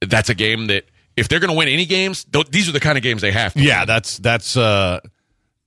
[0.00, 0.84] that's a game that
[1.16, 3.32] if they're going to win any games, th- these are the kind of games they
[3.32, 3.60] have to.
[3.60, 3.86] Yeah, win.
[3.86, 4.56] that's that's.
[4.56, 5.00] uh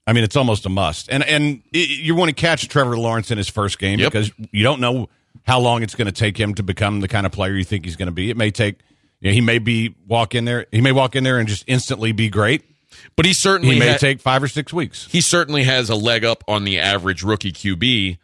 [0.06, 1.08] I mean, it's almost a must.
[1.10, 4.12] And and i you want to catch Trevor Lawrence in his first game Yep.
[4.12, 5.08] because you don't know
[5.44, 7.84] how long it's going to take him to become the kind of player you think
[7.84, 8.28] he's going to be.
[8.30, 8.80] It may take.
[9.20, 10.66] You know, he may be walk in there.
[10.72, 12.64] He may walk in there and just instantly be great.
[13.16, 15.06] But he certainly He may ha- take five or six weeks.
[15.10, 18.18] he certainly has a leg up on the average rookie QB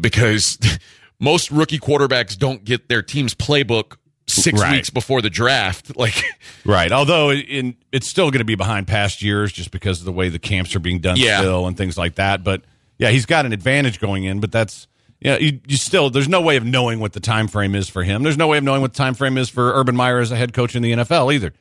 [0.00, 0.58] because
[1.20, 4.72] most rookie quarterbacks don't get their team's playbook six Right.
[4.72, 5.92] weeks before the draft.
[5.96, 6.22] Like,
[6.64, 6.92] Right.
[6.92, 10.28] Although in it's still going to be behind past years just because of the way
[10.28, 11.38] the camps are being done Yeah.
[11.40, 12.44] still and things like that.
[12.44, 12.62] But
[12.98, 14.86] yeah, he's got an advantage going in, but that's
[15.20, 18.02] yeah, you, you still there's no way of knowing what the time frame is for
[18.04, 18.22] him.
[18.22, 20.36] There's no way of knowing what the time frame is for Urban Meyer as a
[20.36, 21.52] head coach in the NFL either.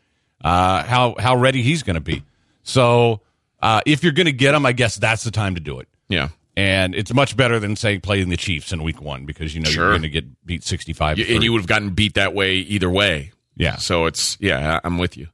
[0.43, 2.23] Uh, how how ready he's going to be.
[2.63, 3.21] So
[3.61, 5.87] uh, if you're going to get him, I guess that's the time to do it.
[6.07, 6.29] yeah.
[6.55, 9.69] And it's much better than say playing the Chiefs in Week One because you know
[9.69, 9.83] Sure.
[9.85, 11.17] you're going to get beat 65.
[11.17, 13.31] You- and you would have gotten beat that way either way.
[13.55, 13.77] Yeah.
[13.77, 15.27] So it's, yeah, I'm with you.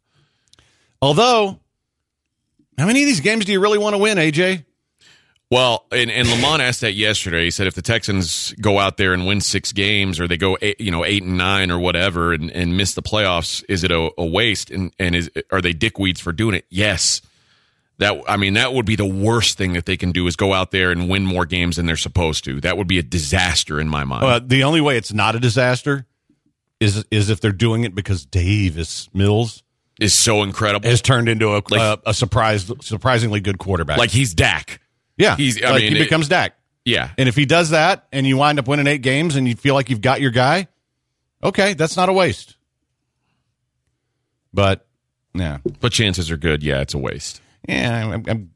[1.01, 1.59] Although,
[2.77, 4.65] how many of these games do you really want to win, AJ?
[5.55, 7.45] Well, and, and Lamont asked that yesterday.
[7.45, 10.57] He said if the Texans go out there and win six games, or they go
[10.61, 13.89] eight, you know eight and nine or whatever, and, and miss the playoffs, is it
[13.89, 14.69] a, a waste?
[14.69, 16.65] And and is are they dickweeds for doing it?
[16.69, 17.21] Yes.
[17.99, 20.51] That I mean, that would be the worst thing that they can do is go
[20.51, 22.59] out there and win more games than they're supposed to.
[22.59, 24.25] That would be a disaster in my mind.
[24.25, 26.05] Uh, the only way it's not a disaster
[26.81, 29.63] is is if they're doing it because Davis Mills
[30.01, 30.89] is so incredible.
[30.89, 33.97] has turned into a Like- a, a surprise, surprisingly good quarterback.
[33.97, 34.81] like he's Dak.
[35.17, 36.55] Yeah, he's- I like mean, he it- becomes Dak.
[36.83, 37.09] Yeah.
[37.17, 39.73] And if he does that, and you wind up winning eight games, and you feel
[39.73, 40.67] like you've got your guy,
[41.43, 42.57] okay, that's not a waste.
[44.53, 44.85] But
[45.33, 46.63] yeah, But chances are good.
[46.63, 47.41] Yeah, it's a waste.
[47.67, 48.51] yeah, I'm, I'm,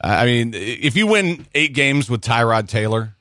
[0.00, 3.14] I mean, if you win eight games with Tyrod Taylor,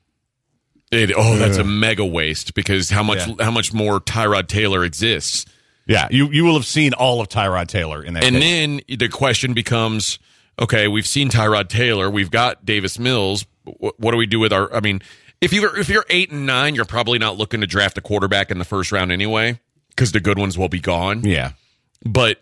[0.92, 3.36] It, oh, that's a mega waste because how much Yeah.
[3.46, 5.46] how much more Tyrod Taylor exists.
[5.88, 8.24] yeah, you you will have seen all of Tyrod Taylor in that.
[8.24, 8.44] And case.
[8.90, 10.20] then the question becomes,
[10.60, 13.46] okay, we've seen Tyrod Taylor, we've got Davis Mills.
[13.64, 14.74] What, do we do with our?
[14.74, 15.02] I mean,
[15.40, 18.52] if you're if you're eight and nine, you're probably not looking to draft a quarterback
[18.52, 21.24] in the first round anyway because the good ones will be gone.
[21.24, 21.52] yeah,
[22.06, 22.42] But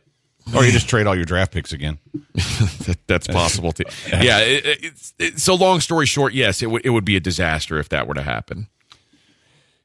[0.56, 2.00] or you just trade all your draft picks again.
[2.34, 3.84] that, that's possible too.
[4.08, 4.40] Yeah.
[4.40, 7.90] It, it, so long story short, yes, it would it would be a disaster if
[7.90, 8.68] that were to happen.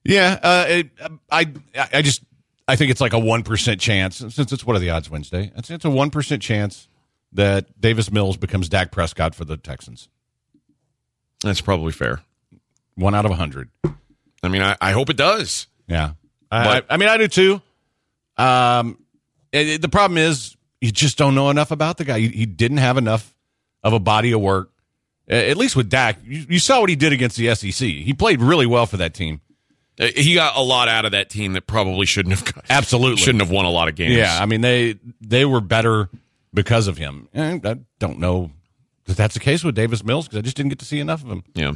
[0.05, 0.91] Yeah, uh, it,
[1.31, 1.53] I
[1.93, 2.23] I just
[2.69, 5.53] I think it's like a one percent chance since it's what are the odds Wednesday?
[5.57, 6.89] It's it's a one percent chance
[7.37, 10.09] that Davis Mills becomes Dak Prescott for the Texans.
[11.42, 12.20] That's probably fair.
[12.94, 13.70] One out of a hundred.
[14.42, 15.66] I mean, I, I hope it does.
[15.87, 16.12] Yeah,
[16.51, 17.62] I, I, mean I do too.
[18.37, 18.99] Um,
[19.53, 22.18] it- it- the problem is you just don't know enough about the guy.
[22.20, 23.35] He, he didn't have enough
[23.83, 24.70] of a body of work.
[25.29, 27.88] At least with Dak, you, you saw what he did against the SEC.
[27.88, 29.40] He played really well for that team.
[29.99, 32.55] Uh, He got a lot out of that team that probably shouldn't have.
[32.55, 33.16] got- Absolutely.
[33.16, 34.14] shouldn't have won a lot of games.
[34.14, 36.09] Yeah, I mean they they were better
[36.57, 37.29] because of him.
[37.33, 38.51] And I don't know
[39.07, 41.23] that that's the case with Davis Mills because I just didn't get to see enough
[41.23, 41.45] of him.
[41.55, 41.73] Yeah.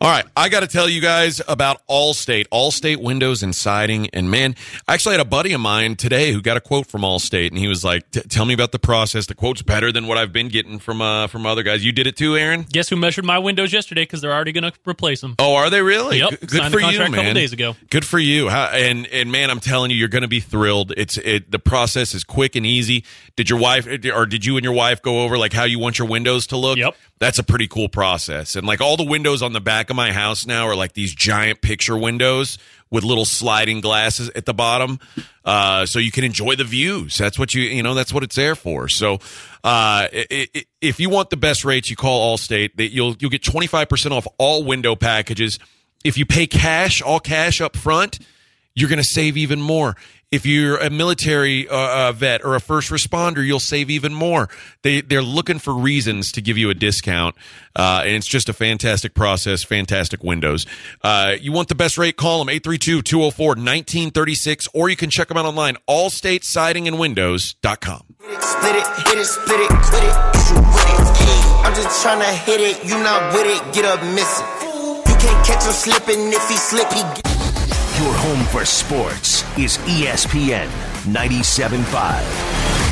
[0.00, 0.24] All right.
[0.36, 4.10] I got to tell you guys about Allstate, Allstate windows and siding.
[4.10, 4.54] And man,
[4.86, 7.58] I actually had a buddy of mine today who got a quote from Allstate and
[7.58, 9.26] he was like, tell me about the process.
[9.26, 11.84] The quote's better than what I've been getting from, uh, from other guys.
[11.84, 12.66] You did it too, Aaron?
[12.70, 14.02] Guess who measured my windows yesterday?
[14.02, 15.36] Because they're already going to replace them.
[15.38, 16.18] Oh, are they really?
[16.18, 16.30] Yep.
[16.30, 17.34] Good, good Signed for the contract you, a couple man.
[17.34, 17.76] days ago.
[17.90, 18.48] Good for you.
[18.48, 20.92] How, and and man, I'm telling you, you're going to be thrilled.
[20.96, 21.50] It's it.
[21.50, 23.04] The process is quick and easy.
[23.36, 25.98] Did your wife or did you and your wife go over like how you want
[25.98, 26.78] your windows to look?
[26.78, 26.96] Yep.
[27.18, 28.56] That's a pretty cool process.
[28.56, 31.14] And like all the windows on the back of my house now are like these
[31.14, 32.58] giant picture windows
[32.90, 35.00] with little sliding glasses at the bottom,
[35.44, 37.18] uh, so you can enjoy the views.
[37.18, 37.94] That's what you you know.
[37.94, 38.88] That's what it's there for.
[38.88, 39.18] So, uh,
[40.12, 42.70] i i if you want the best rates, you call Allstate.
[42.76, 45.58] They, you'll you'll get 25 percent off all window packages
[46.04, 48.20] If you pay cash, all cash up front,
[48.74, 49.96] you're going to save even more.
[50.32, 54.48] If you're a military uh, uh, vet or a first responder, you'll save even more.
[54.82, 57.36] They they're looking for reasons to give you a discount,
[57.76, 60.66] uh, and it's just a fantastic process, fantastic windows.
[61.00, 62.16] Uh, you want the best rate?
[62.16, 65.76] Call them 832-204-1936, or you can check them out online.
[65.88, 68.02] AllStateSidingAndWindows.com.
[68.18, 70.12] Split it, hit it, split it, quit it.
[71.64, 72.84] I'm just tryna hit it.
[72.84, 74.02] You not with it, get up.
[74.02, 74.24] You
[75.20, 76.32] can't catch him slipping.
[76.32, 77.35] If he slip, he get.
[77.96, 80.68] Your home for sports is ESPN
[81.06, 82.85] 97.5.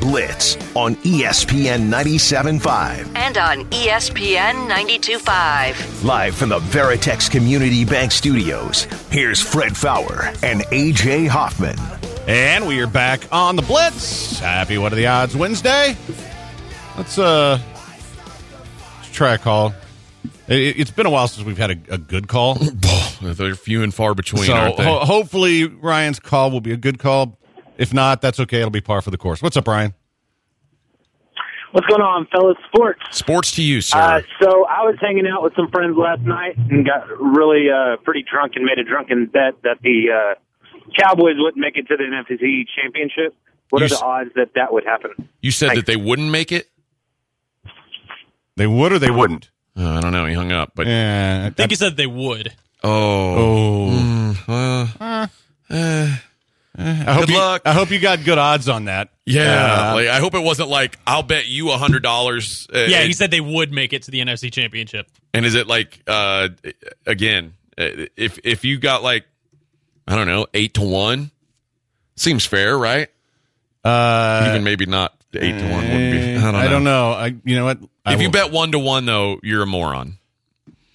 [0.00, 3.16] Blitz on ESPN 97.5.
[3.16, 6.04] And on ESPN 92.5.
[6.04, 11.78] Live from the Veritex Community Bank Studios, here's Fred Faour and AJ Hoffman.
[12.26, 14.38] And we are back on the Blitz.
[14.38, 15.96] Happy What Are the Odds Wednesday.
[16.96, 17.58] Let's uh
[18.98, 19.72] let's try a call.
[20.46, 22.54] It, it's been a while since we've had a, a good call.
[23.22, 24.84] They're few and far between, so aren't they?
[24.84, 27.37] ho- hopefully Ryan's call will be a good call.
[27.78, 28.58] If not, that's okay.
[28.58, 29.40] It'll be par for the course.
[29.40, 29.94] What's up, Ryan?
[31.72, 32.56] What's going on, fellas?
[32.66, 33.00] Sports.
[33.12, 33.98] Sports to you, sir.
[33.98, 37.98] Uh, so I was hanging out with some friends last night and got really uh,
[38.04, 40.34] pretty drunk and made a drunken bet that the uh,
[40.98, 43.34] Cowboys wouldn't make it to the NFC Championship.
[43.70, 45.28] What You are the s- odds that that would happen?
[45.42, 45.80] you said thanks.
[45.82, 46.68] that they wouldn't make it.
[48.56, 49.50] They would or they wouldn't?
[49.76, 50.24] Uh, I don't know.
[50.24, 51.44] He hung up, but Yeah.
[51.46, 52.54] I think he said they would.
[52.82, 54.88] oh, Oh.
[55.00, 55.26] uh,
[55.70, 56.16] uh,
[56.78, 57.62] I hope Good you, luck.
[57.64, 59.08] I hope you got good odds on that.
[59.26, 59.90] yeah.
[59.90, 62.68] Uh, like, I hope it wasn't like I'll bet you a hundred dollars.
[62.72, 65.08] Uh, Yeah, he said they would make it to the NFC Championship.
[65.34, 66.50] And is it like uh
[67.04, 69.24] again, uh, if if you got like
[70.06, 71.30] I don't know, 8 to 1
[72.16, 73.08] seems fair, right?
[73.84, 76.36] uh, Even maybe not 8 to 1 wouldn't be.
[76.36, 76.58] I don't know.
[76.58, 77.10] I don't know.
[77.12, 77.78] I you know what?
[78.06, 80.18] I If you bet 1 to 1 though, you're a moron.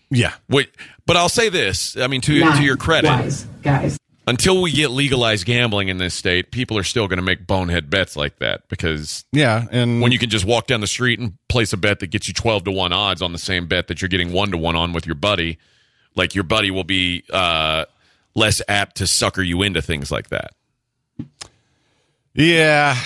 [0.09, 0.33] yeah.
[0.49, 0.69] Wait,
[1.05, 3.97] but I'll say this, I mean to to your credit, Guys, guys.
[4.27, 7.89] Until we get legalized gambling in this state, people are still going to make bonehead
[7.89, 11.37] bets like that because Yeah, and when you can just walk down the street and
[11.49, 14.01] place a bet that gets you 12 to 1 odds on the same bet that
[14.01, 15.57] you're getting 1 to 1 on with your buddy,
[16.15, 17.85] like your buddy will be uh,
[18.35, 20.53] less apt to sucker you into things like that.
[22.33, 22.97] Yeah,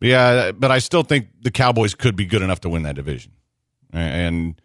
[0.00, 3.32] yeah, but I still think the Cowboys could be good enough to win that division,
[3.92, 4.60] and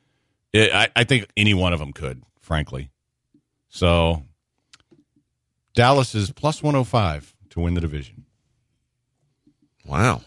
[0.54, 2.92] it, I, I think any one of them could, frankly.
[3.70, 4.24] So
[5.74, 8.26] Dallas is plus one hundred five to win the division.
[9.86, 10.22] Wow,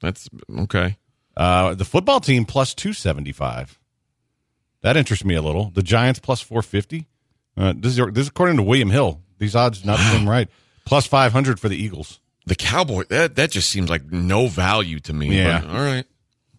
[0.00, 0.98] that's okay.
[1.36, 3.78] Uh, the football team plus 275.
[4.82, 5.70] That interests me a little.
[5.70, 7.06] The Giants plus 450.
[7.56, 9.20] Uh, this, is, this is according to William Hill.
[9.38, 10.48] These odds not seem right.
[10.84, 12.20] Plus 500 for the Eagles.
[12.46, 15.34] The Cowboy that that just seems like no value to me.
[15.34, 15.62] Yeah.
[15.62, 16.04] But, all right.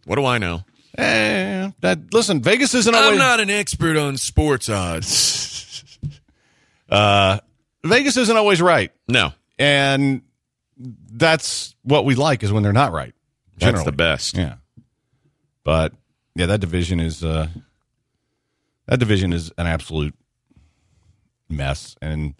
[0.05, 0.63] What do I know?
[0.97, 5.99] Eh, that listen, Vegas isn't always I'm not an expert on sports odds.
[6.89, 7.39] uh,
[7.83, 10.21] Vegas isn't always right, No, and
[10.77, 13.13] that's what we like is when they're not right.
[13.57, 14.37] that's the best.
[14.37, 14.55] Yeah,
[15.65, 15.91] but
[16.35, 17.49] yeah, that division is uh,
[18.85, 20.15] that division is an absolute
[21.49, 22.35] mess, and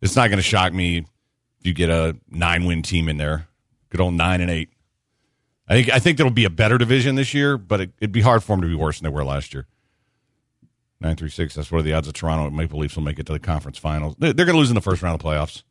[0.00, 0.98] it's not going to shock me
[1.60, 3.46] if you get a nine win team in there,
[3.90, 4.70] good old nine and eight.
[5.68, 8.22] I think I think there'll be a better division this year, but it, it'd be
[8.22, 9.66] hard for them to be worse than they were last year.
[11.00, 11.54] Nine three six.
[11.54, 13.78] That's what are the odds of Toronto Maple Leafs will make it to the conference
[13.78, 14.16] finals.
[14.18, 15.62] They're, they're going to lose in the first round of playoffs.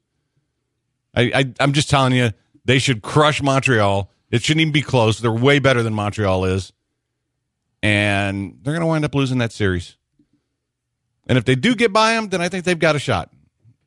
[1.15, 2.31] I, I I'm just telling you,
[2.63, 4.09] they should crush Montreal.
[4.29, 5.19] It shouldn't even be close.
[5.19, 6.71] They're way better than Montreal is,
[7.81, 9.95] and they're going to wind up losing that series.
[11.27, 13.31] And if they do get by them, then I think they've got a shot.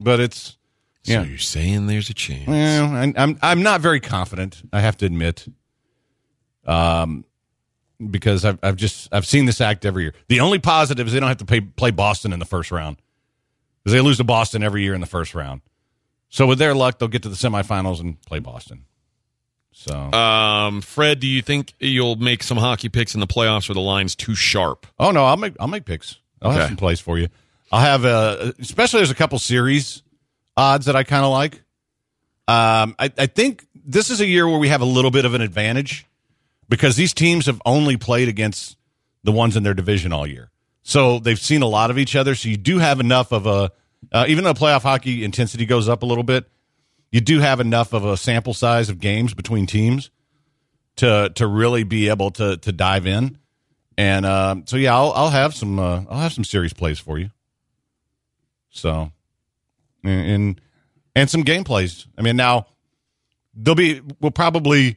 [0.00, 0.56] But it's
[1.02, 2.46] So you're saying there's a chance?
[2.46, 4.62] well, I, I'm I'm not very confident.
[4.72, 5.46] I have to admit,
[6.66, 7.24] um,
[8.10, 10.14] because I've I've just I've seen this act every year.
[10.28, 12.96] The only positive is they don't have to play play Boston in the first round
[13.82, 15.60] because they lose to Boston every year in the first round.
[16.28, 18.86] So with their luck, they'll get to the semifinals and play Boston.
[19.76, 23.74] So Um, Fred, do you think you'll make some hockey picks in the playoffs or
[23.74, 24.86] the line's too sharp?
[24.98, 26.18] Oh no, I'll make I'll make picks.
[26.40, 27.28] I'll have some plays for you.
[27.72, 30.02] I'll have uh especially there's a couple series
[30.56, 31.56] odds that I kind of like.
[32.46, 35.34] Um, I, I think this is a year where we have a little bit of
[35.34, 36.06] an advantage
[36.68, 38.76] because these teams have only played against
[39.24, 40.50] the ones in their division all year,
[40.82, 42.34] so they've seen a lot of each other.
[42.34, 43.72] So you do have enough of a
[44.12, 46.46] uh, even though playoff hockey intensity goes up a little bit,
[47.14, 50.10] you do have enough of a sample size of games between teams
[50.96, 53.38] to to really be able to to dive in.
[53.96, 57.16] And um, so yeah, I'll I'll have some uh, I'll have some series plays for
[57.16, 57.30] you.
[58.70, 59.12] So,
[60.02, 60.60] and and,
[61.14, 62.04] and some gameplays.
[62.18, 62.66] I mean, now
[63.54, 64.96] there'll be we'll probably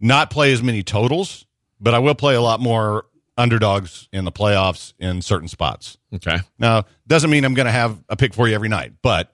[0.00, 1.44] not play as many totals,
[1.78, 3.04] but I will play a lot more
[3.36, 5.98] underdogs in the playoffs in certain spots.
[6.14, 6.38] Okay.
[6.58, 9.30] Now, doesn't mean I'm going to have a pick for you every night, but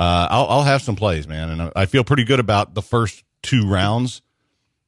[0.00, 3.22] uh, I'll, I'll have some plays, man, and I- feel pretty good about the first
[3.42, 4.22] two rounds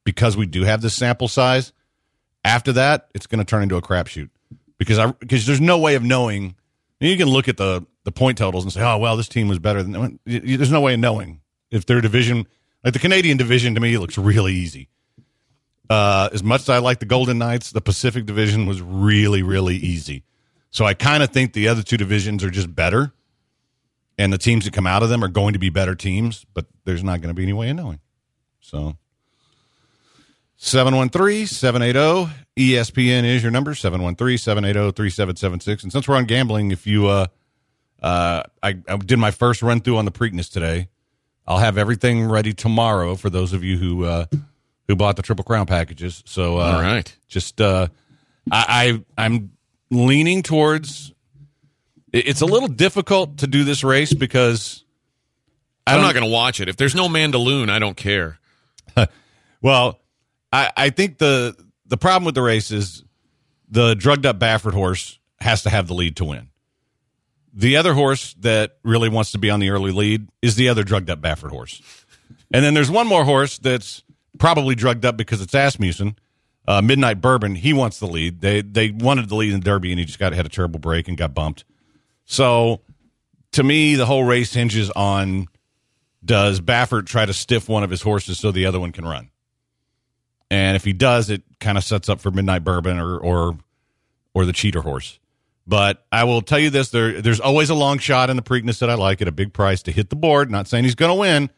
[0.03, 1.71] because we do have this sample size.
[2.43, 4.29] After that, it's going to turn into a crapshoot
[4.77, 6.55] because I because there's no way of knowing.
[6.99, 9.59] You can look at the the point totals and say, oh well, this team was
[9.59, 10.19] better than.
[10.25, 12.47] There's no way of knowing if their division,
[12.83, 14.89] like the Canadian division, to me looks really easy.
[15.89, 19.75] Uh, as much as I like the Golden Knights, the Pacific Division was really, really
[19.75, 20.23] easy.
[20.71, 23.13] So I kind of think the other two divisions are just better,
[24.17, 26.65] and the teams that come out of them are going to be better teams, but
[26.85, 27.99] there's not going to be any way of knowing.
[28.59, 28.95] So
[30.57, 35.83] 713 780 ESPN is your number 713 780 3776.
[35.83, 37.27] And since we're on gambling, if you, uh,
[38.01, 40.87] uh, I, I did my first run through on the Preakness today.
[41.45, 44.25] I'll have everything ready tomorrow for those of you who, uh,
[44.87, 46.23] who bought the Triple Crown packages.
[46.25, 47.13] So, uh, All right.
[47.27, 47.87] just uh
[48.51, 49.51] I, I i'm
[49.89, 51.12] leaning towards
[52.13, 54.83] it's a little difficult to do this race because
[55.85, 56.69] I'm not going to watch it.
[56.69, 58.39] If there's no Mandaloun, I don't care.
[59.61, 60.01] well
[60.51, 63.03] i i think the the problem with the race is
[63.69, 66.49] the drugged up baffert horse has to have the lead to win
[67.53, 70.83] the other horse that really wants to be on the early lead is the other
[70.83, 71.81] drugged up baffert horse
[72.53, 74.03] and then there's one more horse that's
[74.37, 76.17] probably drugged up because it's Asmussen.
[76.65, 78.39] Uh, Midnight Bourbon, he wants the lead.
[78.39, 80.79] They they wanted the lead in the Derby, and he just got had a terrible
[80.79, 81.65] break and got bumped.
[82.25, 82.81] So,
[83.51, 85.47] to me, the whole race hinges on
[86.23, 89.29] does Baffert try to stiff one of his horses so the other one can run,
[90.49, 93.57] and if he does, it kind of sets up for Midnight Bourbon or or
[94.33, 95.19] or the cheater horse.
[95.65, 98.79] But I will tell you this: there there's always a long shot in the Preakness
[98.79, 100.49] that I like at a big price to hit the board.
[100.51, 101.49] Not saying he's going to win,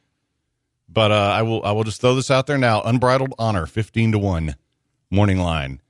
[0.90, 2.82] but uh, I will I will just throw this out there now.
[2.82, 4.56] Unbridled Honor, fifteen to one,
[5.10, 5.82] morning line.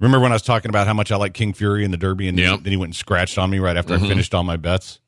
[0.00, 2.26] Remember when I was talking about how much I like King Fury in the Derby,
[2.28, 2.60] and Yep.
[2.62, 4.04] then he went and scratched on me right after Mhm.
[4.04, 4.98] I finished all my bets.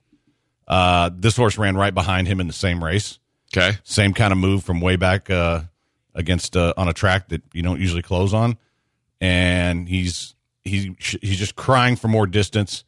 [0.68, 3.18] Uh, this horse ran right behind him in the same race.
[3.56, 3.76] Okay.
[3.84, 5.62] Same kind of move from way back uh,
[6.14, 8.56] against uh, on a track that you don't usually close on,
[9.20, 10.86] and he's he's
[11.20, 12.84] he's just crying for more distance.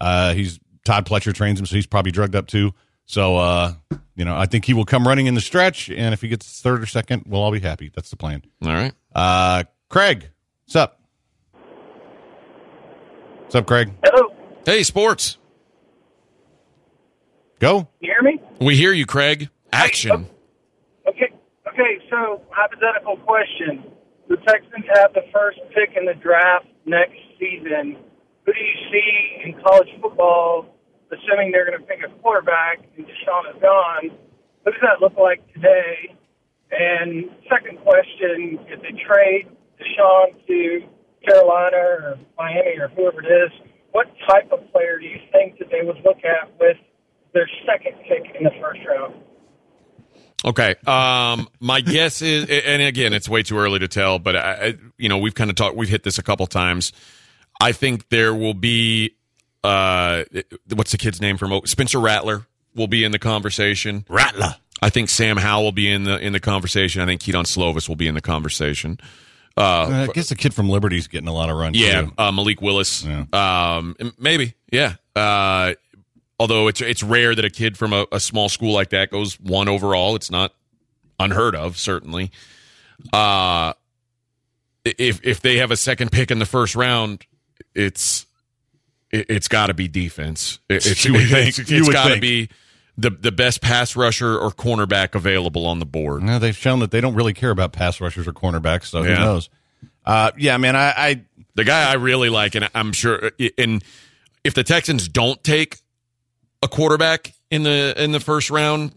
[0.00, 2.74] Uh, he's Todd Pletcher trains him, so he's probably drugged up too.
[3.06, 3.74] So uh,
[4.16, 6.60] you know, I think he will come running in the stretch, and if he gets
[6.60, 7.90] third or second, we'll all be happy.
[7.94, 8.42] That's the plan.
[8.62, 8.92] All right.
[9.14, 10.28] Uh, Craig,
[10.64, 10.98] what's up?
[13.52, 13.92] What's up, Craig?
[14.02, 14.32] Hello.
[14.64, 15.36] Hey, sports.
[17.58, 17.86] Go.
[18.00, 18.40] You hear me?
[18.62, 19.50] We hear you, Craig.
[19.70, 20.26] Action.
[21.06, 21.10] Oh.
[21.10, 21.28] Okay.
[21.68, 21.98] Okay.
[22.08, 23.84] So, hypothetical question:
[24.30, 27.98] The Texans have the first pick in the draft next season.
[28.46, 30.74] Who do you see in college football,
[31.12, 34.16] assuming they're going to pick a quarterback and Deshaun is gone?
[34.62, 36.16] What does that look like today?
[36.70, 40.88] And second question: If they trade Deshaun to
[41.24, 43.50] Carolina or Miami or whoever it is,
[43.92, 46.76] what type of player do you think that they would look at with
[47.34, 49.14] their second pick in the first round?
[50.44, 50.74] Okay.
[50.86, 54.74] Um, my guess is, and again, it's way too early to tell, but I, I
[54.98, 56.92] you know, we've kind of talked, we've hit this a couple times.
[57.60, 59.14] I think there will be,
[59.62, 60.24] uh,
[60.74, 64.04] what's the kid's name from Spencer Rattler will be in the conversation.
[64.08, 64.56] Rattler.
[64.80, 67.00] I think Sam Howell will be in the in the conversation.
[67.02, 68.98] I think Kedon Slovis will be in the conversation.
[69.56, 71.74] Uh, I guess the kid from Liberty's getting a lot of run.
[71.74, 73.04] yeah, uh, Malik Willis.
[73.32, 74.54] Um, maybe.
[74.70, 74.94] Yeah.
[75.14, 75.74] Uh,
[76.40, 79.38] although it's it's rare that a kid from a, a small school like that goes
[79.40, 80.16] one overall.
[80.16, 80.54] It's not
[81.20, 82.30] unheard of, certainly.
[83.12, 83.74] Uh,
[84.84, 87.24] if if they have a second pick in the first round,
[87.74, 88.26] it's
[89.10, 90.58] it, it's got to be defense.
[90.68, 91.58] It, it's You would think.
[91.58, 92.48] it's- it's got to be
[93.02, 96.22] the the best pass rusher or cornerback available on the board.
[96.22, 98.86] No, they've shown that they don't really care about pass rushers or cornerbacks.
[98.86, 99.16] So Yeah.
[99.16, 99.50] who knows?
[100.04, 100.74] Uh, yeah, man.
[100.76, 101.22] I, I
[101.54, 103.84] The guy I really like, and I'm sure, and
[104.44, 105.78] if the Texans don't take
[106.62, 108.92] a quarterback in the in the first round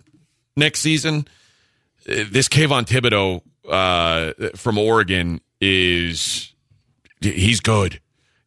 [0.56, 1.28] next season,
[2.10, 6.53] uh, this Kayvon Thibodeaux uh, from Oregon is
[7.22, 7.99] he's good.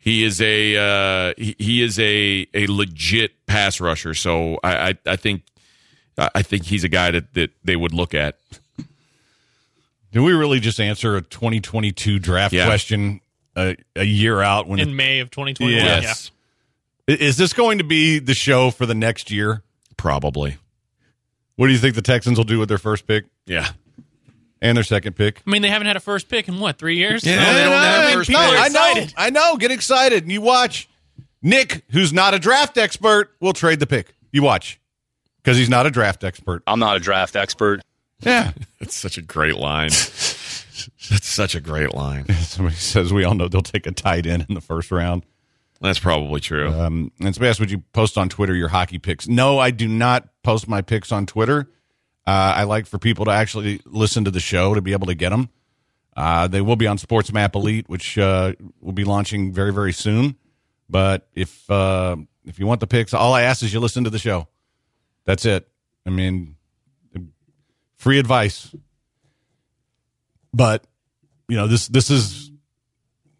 [0.08, 4.14] He is a uh, he, he is a a legit pass rusher.
[4.14, 5.42] So I I, I think
[6.16, 8.38] I think he's a guy that, that they would look at.
[10.12, 12.64] do we really just answer a 2022 draft Yeah.
[12.66, 13.20] question
[13.54, 15.84] a, a year out when in it, May of 2021.
[15.84, 16.30] Yes.
[17.06, 19.62] is this going to be the show for the next year?
[19.98, 20.56] Probably.
[21.56, 23.68] What do you think the Texans will do with their first pick Yeah.
[24.60, 25.42] And their second pick?
[25.46, 27.24] I mean, they haven't had a first pick in what three years?
[27.24, 28.58] Yeah, they don't have I- first no, pick.
[28.60, 29.14] I know, Excited.
[29.16, 29.56] I know.
[29.56, 30.88] Get excited and you watch.
[31.40, 34.14] Nick, who's not a draft expert, will trade the pick.
[34.32, 34.80] You watch
[35.42, 36.62] because he's not a draft expert.
[36.66, 37.80] I'm not a draft expert.
[38.20, 39.90] Yeah, That's such a great line.
[39.90, 42.28] That's such a great line.
[42.40, 45.24] somebody says we all know they'll take a tight end in the first round.
[45.80, 46.68] That's probably true.
[46.68, 49.28] Um, and somebody asked, would you post on Twitter your hockey picks?
[49.28, 51.70] No, I do not post my picks on Twitter.
[52.28, 55.14] Uh, I like for people to actually listen to the show to be able to
[55.14, 55.48] get them.
[56.14, 58.52] Uh, they will be on Sports Map Elite, which uh,
[58.82, 60.36] will be launching very, very soon.
[60.90, 64.10] But if uh, if you want the picks, all I ask is you listen to
[64.10, 64.46] the show.
[65.24, 65.68] That's it.
[66.04, 66.56] I mean,
[67.96, 68.76] free advice.
[70.52, 70.84] But
[71.48, 72.50] you know this this is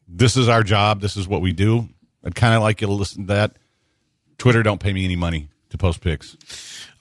[0.08, 1.02] this is our job.
[1.02, 1.90] This is what we do.
[2.24, 3.58] I'd kind of like you to listen to that.
[4.38, 6.36] Twitter don't pay me any money to post pics.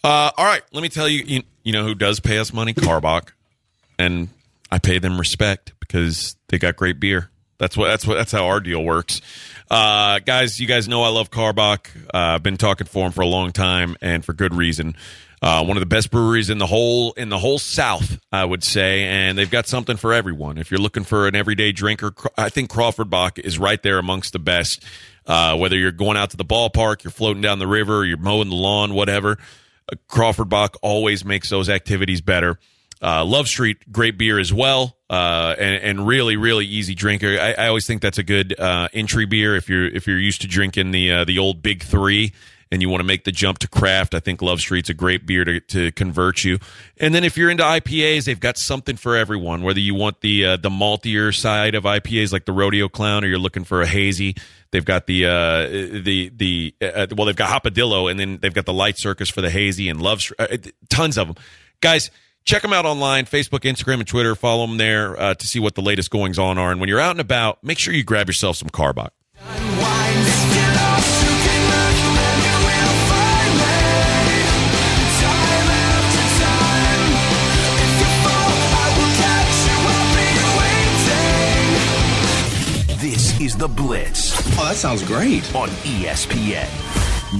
[0.04, 1.44] Uh, all right, let me tell you, you.
[1.64, 2.74] You know who does pay us money?
[2.74, 3.32] Karbach,
[4.00, 4.30] and
[4.72, 7.30] I pay them respect because they got great beer.
[7.58, 7.88] That's what.
[7.88, 8.16] That's what.
[8.16, 9.22] That's how our deal works.
[9.70, 11.88] Uh, guys, you guys know I love Karbach.
[12.14, 14.96] Uh, I've been talking for them for a long time, and for good reason.
[15.40, 18.64] Uh, one of the best breweries in the whole in the whole South, I would
[18.64, 20.58] say, and they've got something for everyone.
[20.58, 24.34] If you're looking for an everyday drinker, I think Crawford Bock is right there amongst
[24.34, 24.84] the best.
[25.28, 28.50] Uh, whether you're going out to the ballpark, you're floating down the river, you're mowing
[28.50, 29.38] the lawn, whatever,
[29.92, 32.58] uh, Crawford Bock always makes those activities better.
[33.02, 37.38] Uh, Love Street, great beer as well, uh, and, and really, really easy drinker.
[37.40, 40.42] I, I always think that's a good uh, entry beer if you're if you're used
[40.42, 42.34] to drinking the uh, the old Big Three
[42.72, 44.14] and you want to make the jump to craft.
[44.14, 46.60] I think Love Street's a great beer to, to convert you.
[46.98, 49.64] And then if you're into IPAs, they've got something for everyone.
[49.64, 53.28] Whether you want the uh, the maltier side of IPAs like the Rodeo Clown, or
[53.28, 54.36] you're looking for a hazy,
[54.72, 55.68] they've got the uh,
[56.04, 59.42] the the uh, well, they've got Hopadillo, and then they've got the Light Circus for
[59.42, 60.40] the hazy and Love Street.
[60.40, 60.58] Uh,
[60.90, 61.36] tons of them,
[61.82, 62.10] guys.
[62.44, 64.34] Check them out online, Facebook, Instagram, and Twitter.
[64.34, 66.72] Follow them there uh, to see what the latest goings on are.
[66.72, 69.10] And when you're out and about, make sure you grab yourself some Karbach.
[84.68, 85.44] That sounds great.
[85.56, 86.68] on ESPN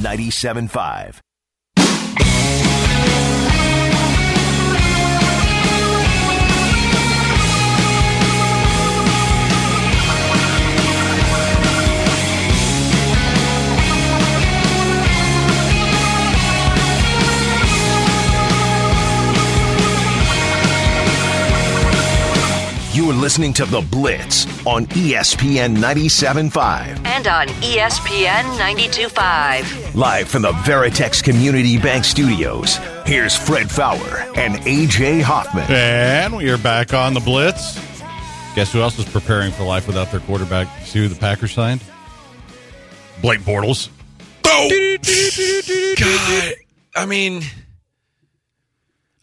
[0.02, 1.27] 97.5.
[22.98, 27.06] You are listening to The Blitz on ESPN 97.5.
[27.06, 29.94] And on ESPN 92.5.
[29.94, 35.66] Live from the Veritex Community Bank Studios, here's Fred Faour and AJ Hoffman.
[35.70, 37.76] And we are back on the Blitz.
[38.56, 40.68] Guess who else is preparing for life without their quarterback?
[40.84, 41.84] See who the Packers signed?
[43.22, 43.90] Blake Bortles.
[44.44, 44.98] Oh!
[46.00, 46.54] God,
[46.96, 47.44] I mean,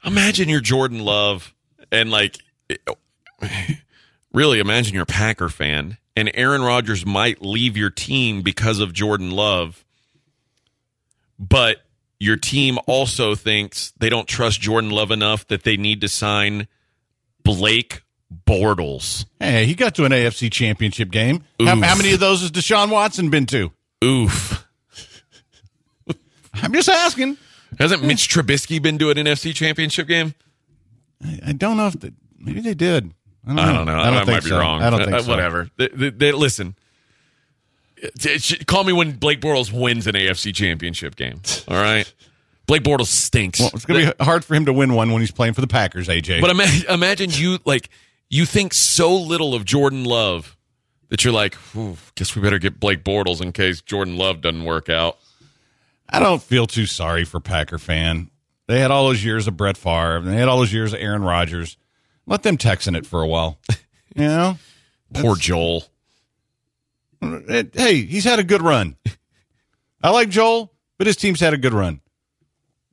[0.05, 1.53] imagine you're Jordan Love,
[1.91, 2.39] and like,
[4.32, 8.93] really imagine you're a Packer fan, and Aaron Rodgers might leave your team because of
[8.93, 9.85] Jordan Love,
[11.39, 11.78] but
[12.20, 16.68] your team also thinks they don't trust Jordan Love enough that they need to sign
[17.43, 18.03] Blake
[18.47, 19.26] Bortles.
[19.39, 21.45] Hey, he got to an AFC championship game.
[21.61, 23.72] How, how many of those has Deshaun Watson been to?
[24.03, 24.66] Oof.
[26.55, 27.37] I'm just asking.
[27.78, 30.35] Hasn't Mitch Trubisky been to an NFC Championship game?
[31.22, 33.12] I, I don't know if the, maybe they did.
[33.47, 33.62] I don't know.
[33.62, 33.92] I don't know.
[33.99, 34.59] I don't I, might be so.
[34.59, 34.82] wrong.
[34.82, 35.30] I don't think uh, so.
[35.30, 35.70] Whatever.
[35.76, 36.74] They, they- they- listen.
[37.97, 41.40] It- it should- Call me when Blake Bortles wins an AFC Championship game.
[41.68, 42.11] All right.
[42.66, 43.61] Blake Bortles stinks.
[43.61, 45.61] Well, it's going to be hard for him to win one when he's playing for
[45.61, 46.40] the Packers, AJ.
[46.40, 47.90] But ima- imagine you like
[48.30, 50.57] you think so little of Jordan Love
[51.11, 51.57] that you're like,
[52.14, 55.18] guess we better get Blake Bortles in case Jordan Love doesn't work out.
[56.09, 58.30] I don't feel too sorry for Packer fan.
[58.66, 60.16] They had all those years of Brett Favre.
[60.16, 61.76] and They had all those years of Aaron Rodgers.
[62.27, 63.59] Let them text in it for a while.
[64.16, 64.59] You know?
[65.12, 65.83] Poor Joel.
[67.20, 68.97] It- hey, he's had a good run.
[70.01, 72.01] I like Joel, but his team's had a good run.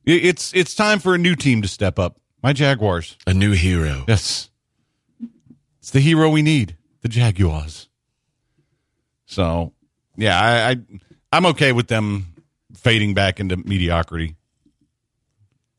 [0.07, 2.19] I- It's it's time for a new team to step up.
[2.41, 3.17] My Jaguars.
[3.27, 4.03] A new hero.
[4.07, 4.49] Yes.
[5.77, 7.87] It's the hero we need, the Jaguars.
[9.27, 9.73] So,
[10.17, 10.75] yeah, I, I
[11.31, 12.33] I'm okay with them
[12.75, 14.37] fading back into mediocrity.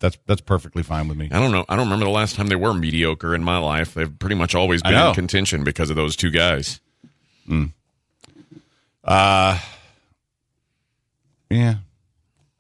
[0.03, 1.29] That's that's perfectly fine with me.
[1.31, 1.65] I don't know.
[1.69, 3.95] I don't remember the last time they were mediocre in my life.
[3.95, 6.81] They've pretty much always been in contention because of those two guys.
[9.05, 9.61] Uh
[11.49, 11.77] yeah.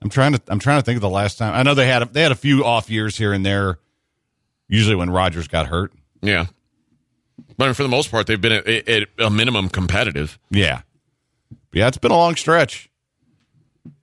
[0.01, 1.53] I'm trying to I'm trying to think of the last time.
[1.53, 3.81] I know they had a, they had a few off years here and there.
[4.69, 5.93] Usually when Rodgers got hurt.
[6.21, 6.47] Yeah.
[7.57, 10.39] But for the most part, they've been at, at a minimum competitive.
[10.49, 10.83] Yeah.
[11.73, 12.89] Yeah, it's been a long stretch.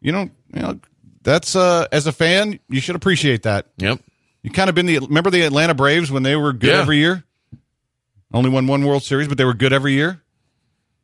[0.01, 0.11] You
[0.53, 0.79] you know
[1.23, 3.67] that's uh as a fan, you should appreciate that.
[3.77, 3.99] Yep.
[4.43, 6.81] You kind of been the remember the Atlanta Braves when they were good Yeah.
[6.81, 7.23] every year?
[8.33, 10.21] Only won one World Series, but they were good every year.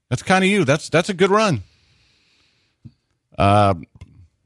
[0.09, 0.63] That's kind of you.
[0.65, 1.63] That's that's a good run.
[3.37, 3.73] Uh,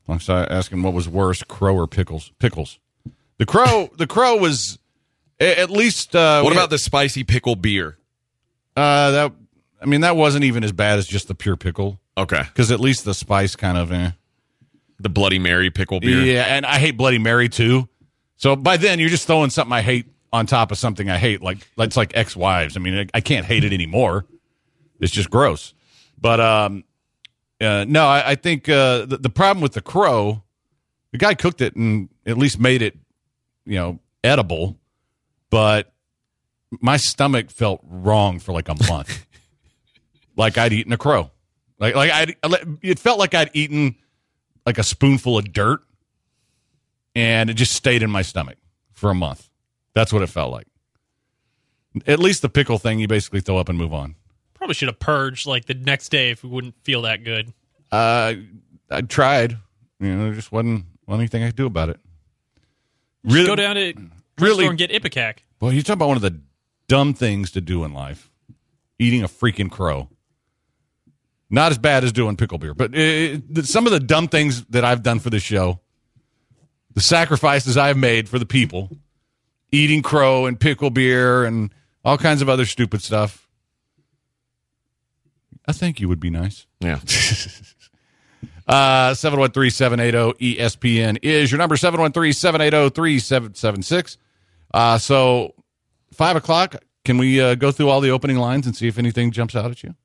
[0.07, 2.31] I'm sorry, asking what was worse, Crow or Pickles?
[2.39, 2.79] Pickles.
[3.37, 3.89] The Crow.
[3.97, 4.79] the Crow was
[5.39, 6.15] at least.
[6.15, 7.97] Uh, What about the spicy pickle beer?
[8.75, 9.33] uh, that?
[9.81, 12.41] I mean, that wasn't even as bad as just the pure pickle Okay.
[12.43, 13.91] because at least the spice kind of.
[13.91, 14.11] Eh.
[14.99, 16.21] The Bloody Mary pickle beer.
[16.21, 17.87] Yeah, and I hate Bloody Mary too.
[18.35, 21.41] So by then you're just throwing something I hate on top of something I hate.
[21.41, 22.77] Like that's like ex wives.
[22.77, 24.25] I mean, I, I can't hate it anymore.
[24.99, 25.73] It's just gross.
[26.19, 26.83] But um,
[27.61, 30.43] uh, no, I, I think uh, the, the problem with the crow,
[31.11, 32.97] the guy cooked it and at least made it,
[33.65, 34.77] you know, edible.
[35.49, 35.91] But
[36.81, 39.25] my stomach felt wrong for like a month,
[40.35, 41.31] like I'd eaten a crow.
[41.79, 42.27] Like like I,
[42.81, 43.95] it felt like I'd eaten
[44.65, 45.81] like a spoonful of dirt
[47.15, 48.57] and it just stayed in my stomach
[48.93, 49.49] for a month.
[49.93, 50.67] That's what it felt like.
[52.05, 54.15] At least the pickle thing, you basically throw up and move on.
[54.53, 57.53] Probably should have purged like the next day if we wouldn't feel that good.
[57.91, 58.33] Uh,
[58.91, 59.57] I tried.
[59.99, 61.99] You know, there just wasn't, wasn't anything I could do about it.
[63.25, 65.39] Just go down to really- really and get Ipecac.
[65.59, 66.39] Well, you talk about one of the
[66.87, 68.29] dumb things to do in life
[68.97, 70.09] eating a freaking crow.
[71.49, 74.85] Not as bad as doing pickle beer, but it, some of the dumb things that
[74.85, 75.79] I've done for this show,
[76.93, 78.89] the sacrifices I've made for the people,
[79.71, 81.73] eating crow and pickle beer and
[82.05, 83.47] all kinds of other stupid stuff.
[85.67, 86.65] I think you would be nice.
[86.79, 86.99] Yeah.
[88.69, 89.71] Uh, 713
[90.39, 94.17] ESPN is your number 713 780 3776.
[94.71, 95.55] Uh, so,
[96.13, 99.31] 5 o'clock, can we uh, go through all the opening lines and see if anything
[99.31, 99.95] jumps out at you?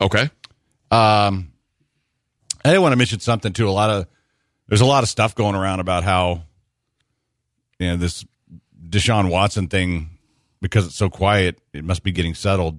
[0.00, 0.30] Okay.
[0.94, 1.52] Um,
[2.64, 3.68] I did want to mention something too.
[3.68, 4.06] A lot of
[4.68, 6.44] there's a lot of stuff going around about how
[7.80, 8.24] you know this
[8.88, 10.10] Deshaun Watson thing
[10.60, 12.78] because it's so quiet, it must be getting settled.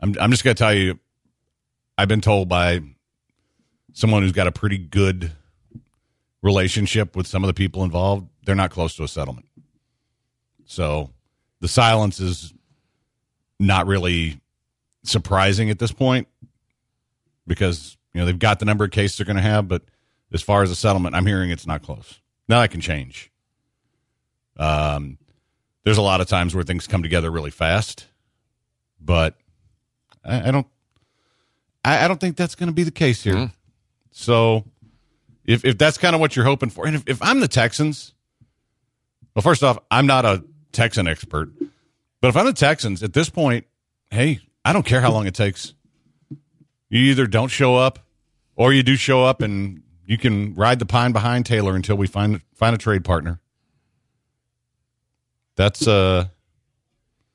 [0.00, 0.98] I'm I'm just gonna tell you,
[1.96, 2.80] I've been told by
[3.92, 5.30] someone who's got a pretty good
[6.42, 9.46] relationship with some of the people involved, they're not close to a settlement.
[10.66, 11.10] So
[11.60, 12.52] the silence is
[13.60, 14.40] not really
[15.04, 16.26] surprising at this point
[17.46, 19.82] because you know they've got the number of cases they're going to have, but
[20.32, 22.20] as far as a settlement, I'm hearing it's not close.
[22.48, 23.30] Now that can change.
[24.56, 25.18] Um,
[25.84, 28.06] there's a lot of times where things come together really fast,
[29.00, 29.36] but
[30.24, 30.66] I, I don't.
[31.84, 33.34] I, I don't think that's going to be the case here.
[34.12, 34.64] So,
[35.44, 38.14] if if that's kind of what you're hoping for, and if, if I'm the Texans,
[39.34, 40.42] well, first off, I'm not a
[40.72, 41.50] Texan expert,
[42.20, 43.66] but if I'm the Texans at this point,
[44.10, 45.74] hey, I don't care how long it takes.
[46.94, 47.98] You either don't show up,
[48.54, 52.06] or you do show up, and you can ride the pine behind Taylor until we
[52.06, 53.40] find find a trade partner.
[55.56, 56.26] That's uh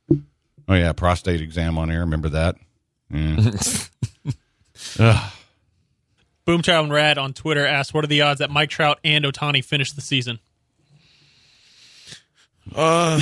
[0.09, 1.99] oh yeah, prostate exam on air.
[1.99, 2.55] Remember that?
[3.11, 3.51] Yeah.
[4.99, 5.31] Ugh.
[6.47, 9.61] Boomchild and Rad on Twitter asked, "What are the odds that Mike Trout and Ohtani
[9.61, 10.39] finish the season?"
[12.73, 13.19] Uh,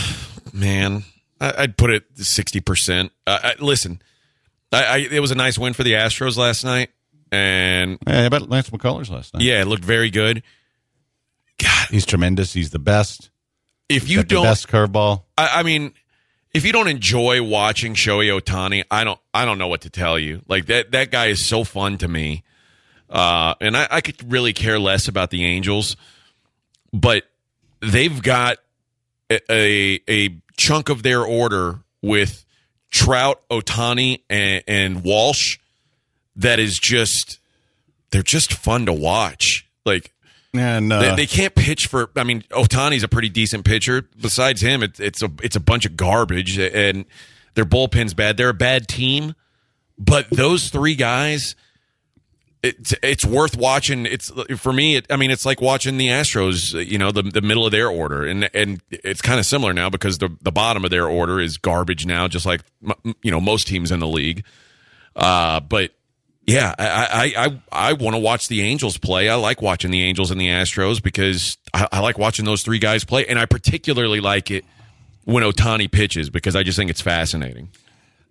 [0.54, 1.04] man,
[1.42, 3.12] I, I'd put it sixty percent.
[3.26, 4.04] Uh, I, listen,
[4.72, 6.90] I, I, it was a nice win for the Astros last night,
[7.32, 9.44] and how about Lance McCullers last night?
[9.44, 10.44] yeah, it looked very good.
[11.60, 12.54] God, he's tremendous.
[12.54, 13.30] He's the best.
[13.90, 15.24] If you don't, best curveball.
[15.38, 15.94] I, I mean,
[16.54, 20.20] if you don't enjoy watching Shohei Ohtani, I don't, I don't know what to tell
[20.20, 20.42] you.
[20.48, 22.44] Like that, that guy is so fun to me,
[23.10, 25.96] uh, and I, I could really care less about the Angels,
[26.92, 27.24] but
[27.82, 28.58] they've got
[29.30, 32.46] a, a, a chunk of their order with
[32.92, 35.60] Trout, Ohtani, and, and Walsh
[36.36, 37.40] that is just,
[38.12, 39.68] they're just fun to watch.
[39.86, 40.14] Like
[40.54, 42.10] And uh, they, they can't pitch for.
[42.16, 44.08] I mean, Ohtani's a pretty decent pitcher.
[44.20, 47.06] Besides him, it, it's a it's a bunch of garbage, and
[47.54, 48.38] their bullpen's bad.
[48.38, 49.36] They're a bad team,
[49.98, 51.56] but those three guys,
[52.64, 54.06] it's it's worth watching.
[54.06, 54.96] It's for me.
[54.96, 56.86] It, I mean, it's like watching the Astros.
[56.86, 59.90] You know, the the middle of their order, and and it's kind of similar now
[59.90, 62.62] because the the bottom of their order is garbage now, just like
[63.22, 64.44] you know most teams in the league.
[65.16, 65.92] Uh, but
[66.46, 69.30] yeah, I I I, I want to watch the Angels play.
[69.30, 72.80] I like watching the Angels and the Astros because I, I like watching those three
[72.80, 74.66] guys play, and I particularly like it
[75.26, 77.70] when Ohtani pitches because I just think it's fascinating.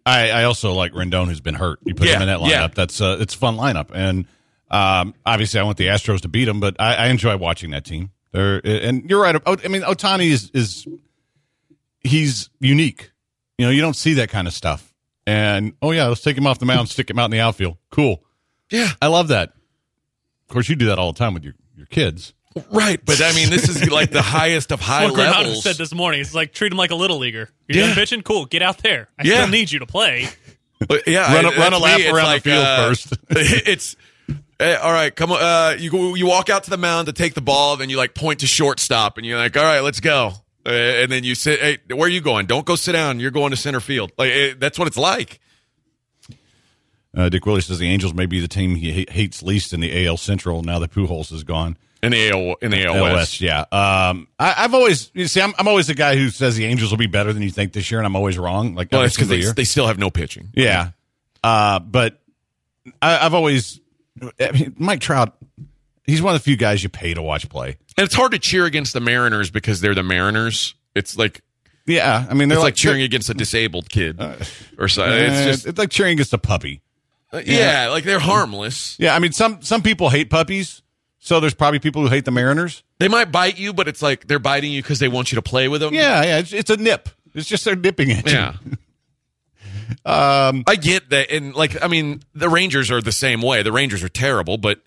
[0.06, 1.80] I, I also like Rendon, who's been hurt.
[1.84, 2.48] You put Yeah, him in that lineup.
[2.50, 2.66] yeah.
[2.68, 4.24] That's uh, it's a fun lineup, and
[4.70, 7.84] um, obviously I want the Astros to beat them, but I, I enjoy watching that
[7.84, 8.10] team.
[8.32, 9.34] They're, and you're right.
[9.46, 10.86] I mean, Ohtani is is
[12.00, 13.10] he's unique.
[13.58, 14.92] You know, you don't see that kind of stuff.
[15.26, 17.76] And oh yeah, let's take him off the mound, stick him out in the outfield.
[17.90, 18.22] Cool.
[18.70, 19.50] Yeah, I love that.
[20.48, 22.32] Of course, you do that all the time with your your kids.
[22.70, 25.62] Right, but I mean, this is like the highest of high What Granado levels.
[25.62, 26.20] said this morning.
[26.22, 27.50] It's like treat him like a little leaguer.
[27.68, 27.86] You're Yeah.
[27.88, 28.46] done pitching, cool.
[28.46, 29.08] Get out there.
[29.18, 29.34] I Yeah.
[29.42, 30.28] still need you to play.
[30.88, 32.04] But yeah, Run a- I- run a lap me.
[32.04, 33.12] It's around the field uh, first.
[33.30, 33.96] it's
[34.60, 35.14] eh, all right.
[35.14, 37.78] Come on, uh, you go, you walk out to the mound to take the ball,
[37.78, 40.32] then you like point to shortstop, and you're like, all right, let's go.
[40.66, 41.60] Uh, and then you sit.
[41.60, 42.44] Hey, where are you going?
[42.44, 43.20] Don't go sit down.
[43.20, 44.12] You're going to center field.
[44.18, 45.40] Like eh, that's what it's like.
[47.16, 49.80] Uh, Dick Willie says the Angels may be the team he ha- hates least in
[49.80, 51.78] the AL Central now that Pujols is gone.
[52.02, 53.40] In the AL, in the AL West.
[53.40, 53.60] yeah.
[53.60, 56.90] Um, I, I've always you see, I'm, I'm always the guy who says the Angels
[56.90, 58.74] will be better than you think this year, and I'm always wrong.
[58.74, 60.50] Like Well, that's because they, they still have no pitching.
[60.54, 60.90] yeah.
[61.42, 62.20] Uh, but
[63.00, 63.80] I, I've always
[64.40, 65.36] I mean, Mike Trout.
[66.04, 67.76] He's one of the few guys you pay to watch play.
[67.96, 70.74] And it's hard to cheer against the Mariners because they're the Mariners.
[70.94, 71.42] It's like
[71.86, 74.20] Yeah, I mean they're it's like, like, cheering against a disabled kid
[74.78, 75.18] or something.
[75.18, 76.82] It's just it's like cheering against a puppy.
[77.44, 78.96] yeah, like they're harmless.
[78.98, 80.82] Yeah, I mean some some people hate puppies,
[81.26, 82.84] so there's probably people who hate the Mariners.
[83.00, 85.42] They might bite you, but it's like they're biting you because they want you to
[85.42, 85.92] play with them.
[85.92, 87.08] Yeah, yeah, it's, it's a nip.
[87.34, 88.32] It's just they're nipping at you.
[88.32, 88.54] Yeah.
[90.04, 91.30] Um, I get that.
[91.30, 93.62] And, like, I mean, the Rangers are the same way.
[93.62, 94.80] The Rangers are terrible, but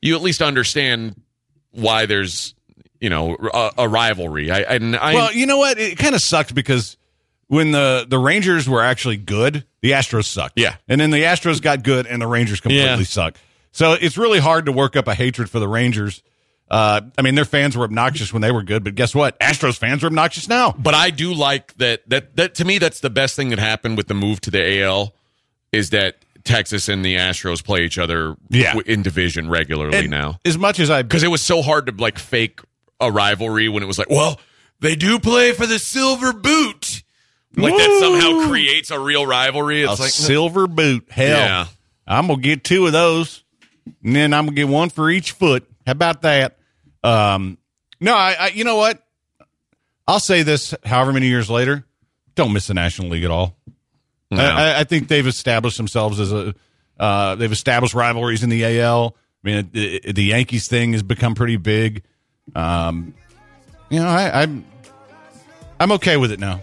[0.00, 1.20] you at least understand
[1.72, 2.54] why there's,
[3.00, 4.50] you know, a, a rivalry.
[4.50, 5.78] I, and I, well, you know what?
[5.78, 6.96] It kind of sucked because
[7.48, 10.58] when the the Rangers were actually good, the Astros sucked.
[10.58, 10.76] Yeah.
[10.88, 13.02] and then the Astros got good, and the Rangers completely Yeah.
[13.02, 13.36] suck.
[13.74, 16.22] So it's really hard to work up a hatred for the Rangers.
[16.70, 19.38] Uh, I mean, their fans were obnoxious when they were good, but guess what?
[19.40, 20.74] Astros fans are obnoxious now.
[20.78, 23.96] but I do like that, that, that to me, that's the best thing that happened
[23.96, 25.12] with the move to the AL
[25.72, 28.74] is that Texas and the Astros play each other Yeah.
[28.86, 30.38] in division regularly And now.
[30.44, 32.60] as much as I Because it was so hard to, like, fake
[33.00, 34.40] a rivalry when it was like, well,
[34.80, 37.02] they do play for the silver boot.
[37.56, 39.82] Like, that somehow creates a real rivalry.
[39.82, 41.06] a like, silver boot.
[41.10, 41.66] Hell, Yeah.
[42.06, 43.43] I'm gonna get two of those,
[43.86, 45.68] and then I'm gonna get one for each foot.
[45.86, 46.58] How about that?
[47.02, 47.58] Um,
[48.00, 49.02] no, I, I you know what?
[50.06, 50.74] I'll say this.
[50.84, 51.84] However many years later,
[52.34, 53.56] don't miss the National League at all.
[54.30, 54.42] No.
[54.42, 56.54] I, I- think they've established themselves as a.
[56.98, 59.16] Uh, they've established rivalries in the AL.
[59.44, 62.02] I mean, the, the Yankees thing has become pretty big.
[62.54, 63.14] Um,
[63.90, 64.64] you know, I, I'm
[65.80, 66.60] I'm okay with it now.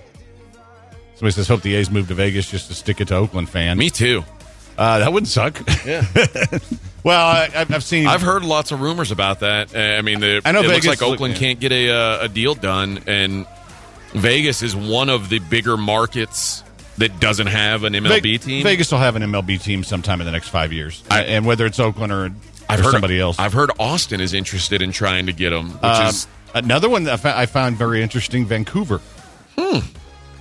[1.16, 3.78] Somebody says, "Hope the A's move to Vegas just to stick it to Oakland fan."
[3.78, 4.24] me too.
[4.82, 5.62] Uh, that wouldn't suck.
[5.86, 6.04] Yeah.
[7.04, 8.08] well, I, I've I've seen.
[8.08, 9.76] I've heard lots of rumors about that.
[9.76, 12.28] Uh, I mean, the, I know it looks like Oakland can't get a uh, a
[12.28, 13.46] deal done, and
[14.14, 16.64] Vegas is one of the bigger markets
[16.98, 18.64] that doesn't have an MLB Ve- team.
[18.64, 21.80] Vegas will have an MLB team sometime in the next five years, and whether it's
[21.80, 22.32] Oakland or,
[22.68, 23.38] I've or heard somebody else.
[23.38, 26.26] I've heard Austin is interested in trying to get them, which Um, is
[26.56, 28.48] another one that I I found very interesting.
[28.48, 29.00] Vancouver.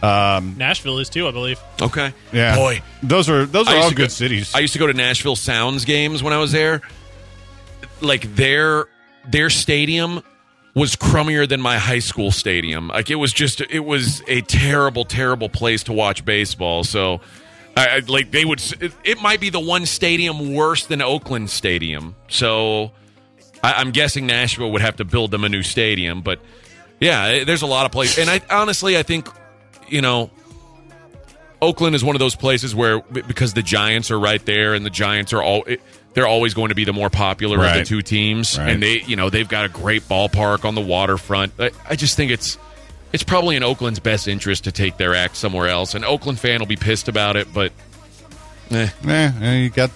[0.03, 1.61] Um, Nashville is too, I believe.
[1.81, 2.15] okay.
[2.33, 4.55] Yeah, boy, those are those are all good go- cities.
[4.55, 6.81] I used to go to Nashville Sounds games when I was there.
[8.01, 8.87] Like their
[9.29, 10.23] their stadium
[10.75, 12.89] was crummier than my high school stadium.
[12.89, 16.85] Like it was just it was a terrible, terrible place to watch baseball.
[16.85, 17.21] So,
[17.77, 18.63] I, I like they would.
[18.81, 22.15] It, it might be the one stadium worse than Oakland Stadium.
[22.29, 22.93] So,
[23.63, 26.23] I, I'm guessing Nashville would have to build them a new stadium.
[26.23, 26.41] But
[27.01, 29.29] yeah, there's a lot of places, and I honestly I think
[29.91, 30.31] you know
[31.63, 34.91] Oakland is one of those places where because the Giants are right there and the
[34.91, 35.65] Giants are all
[36.15, 38.71] they're always going to be the more popular of the two teams Right.
[38.71, 41.53] and they you know they've got a great ballpark on the waterfront.
[41.59, 42.57] I, I just think it's
[43.13, 45.95] it's probably in Oakland's best interest to take their act somewhere else.
[45.95, 47.73] An Oakland fan will be pissed about it, but
[48.71, 48.89] eh,
[49.63, 49.91] you got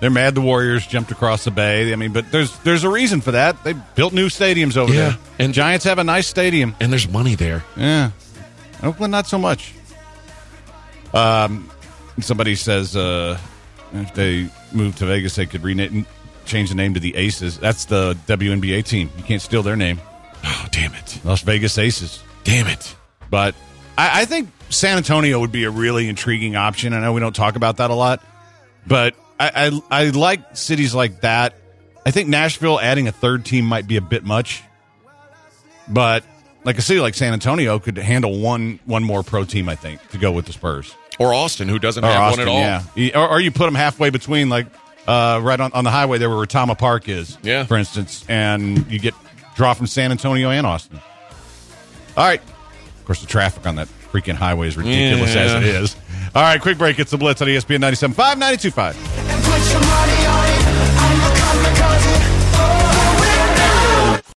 [0.00, 1.92] they're mad the Warriors jumped across the bay.
[1.92, 3.64] I mean, but there's there's a reason for that.
[3.64, 5.18] They built new stadiums over Yeah, there.
[5.40, 6.76] And Giants have a nice stadium.
[6.78, 7.64] and there's money there.
[7.76, 8.10] Yeah.
[8.82, 9.74] Oakland not so much.
[11.12, 11.70] Um
[12.20, 13.38] somebody says uh
[13.92, 16.06] if they move to Vegas they could rename and
[16.44, 17.58] change the name to the Aces.
[17.58, 19.10] That's the WNBA team.
[19.16, 20.00] You can't steal their name.
[20.44, 21.20] Oh damn it!
[21.24, 22.22] Las Vegas Aces.
[22.44, 22.96] Damn it!
[23.30, 23.54] But
[23.96, 26.92] I, I think San Antonio would be a really intriguing option.
[26.92, 28.22] I know we don't talk about that a lot,
[28.86, 31.54] but I, I, I like cities like that.
[32.06, 34.62] I think Nashville adding a third team might be a bit much,
[35.88, 36.24] but
[36.68, 39.70] like a city like San Antonio could handle one one more pro team.
[39.70, 42.56] I think to go with the Spurs Or Austin, who doesn't or have Austin, one
[42.62, 42.90] at all.
[42.94, 44.66] yeah, or, or you put them halfway between, like
[45.06, 47.64] uh, right on, on the highway there where Tama Park is, Yeah.
[47.64, 49.14] for instance, and you get
[49.56, 51.00] draw from San Antonio and Austin.
[52.16, 52.42] All right.
[52.42, 55.40] Of course, the traffic on that freaking highway is ridiculous Yeah.
[55.44, 55.96] as it is.
[56.34, 56.98] All right, quick break.
[56.98, 60.67] It's the Blitz on ESPN 97.5, 92.5.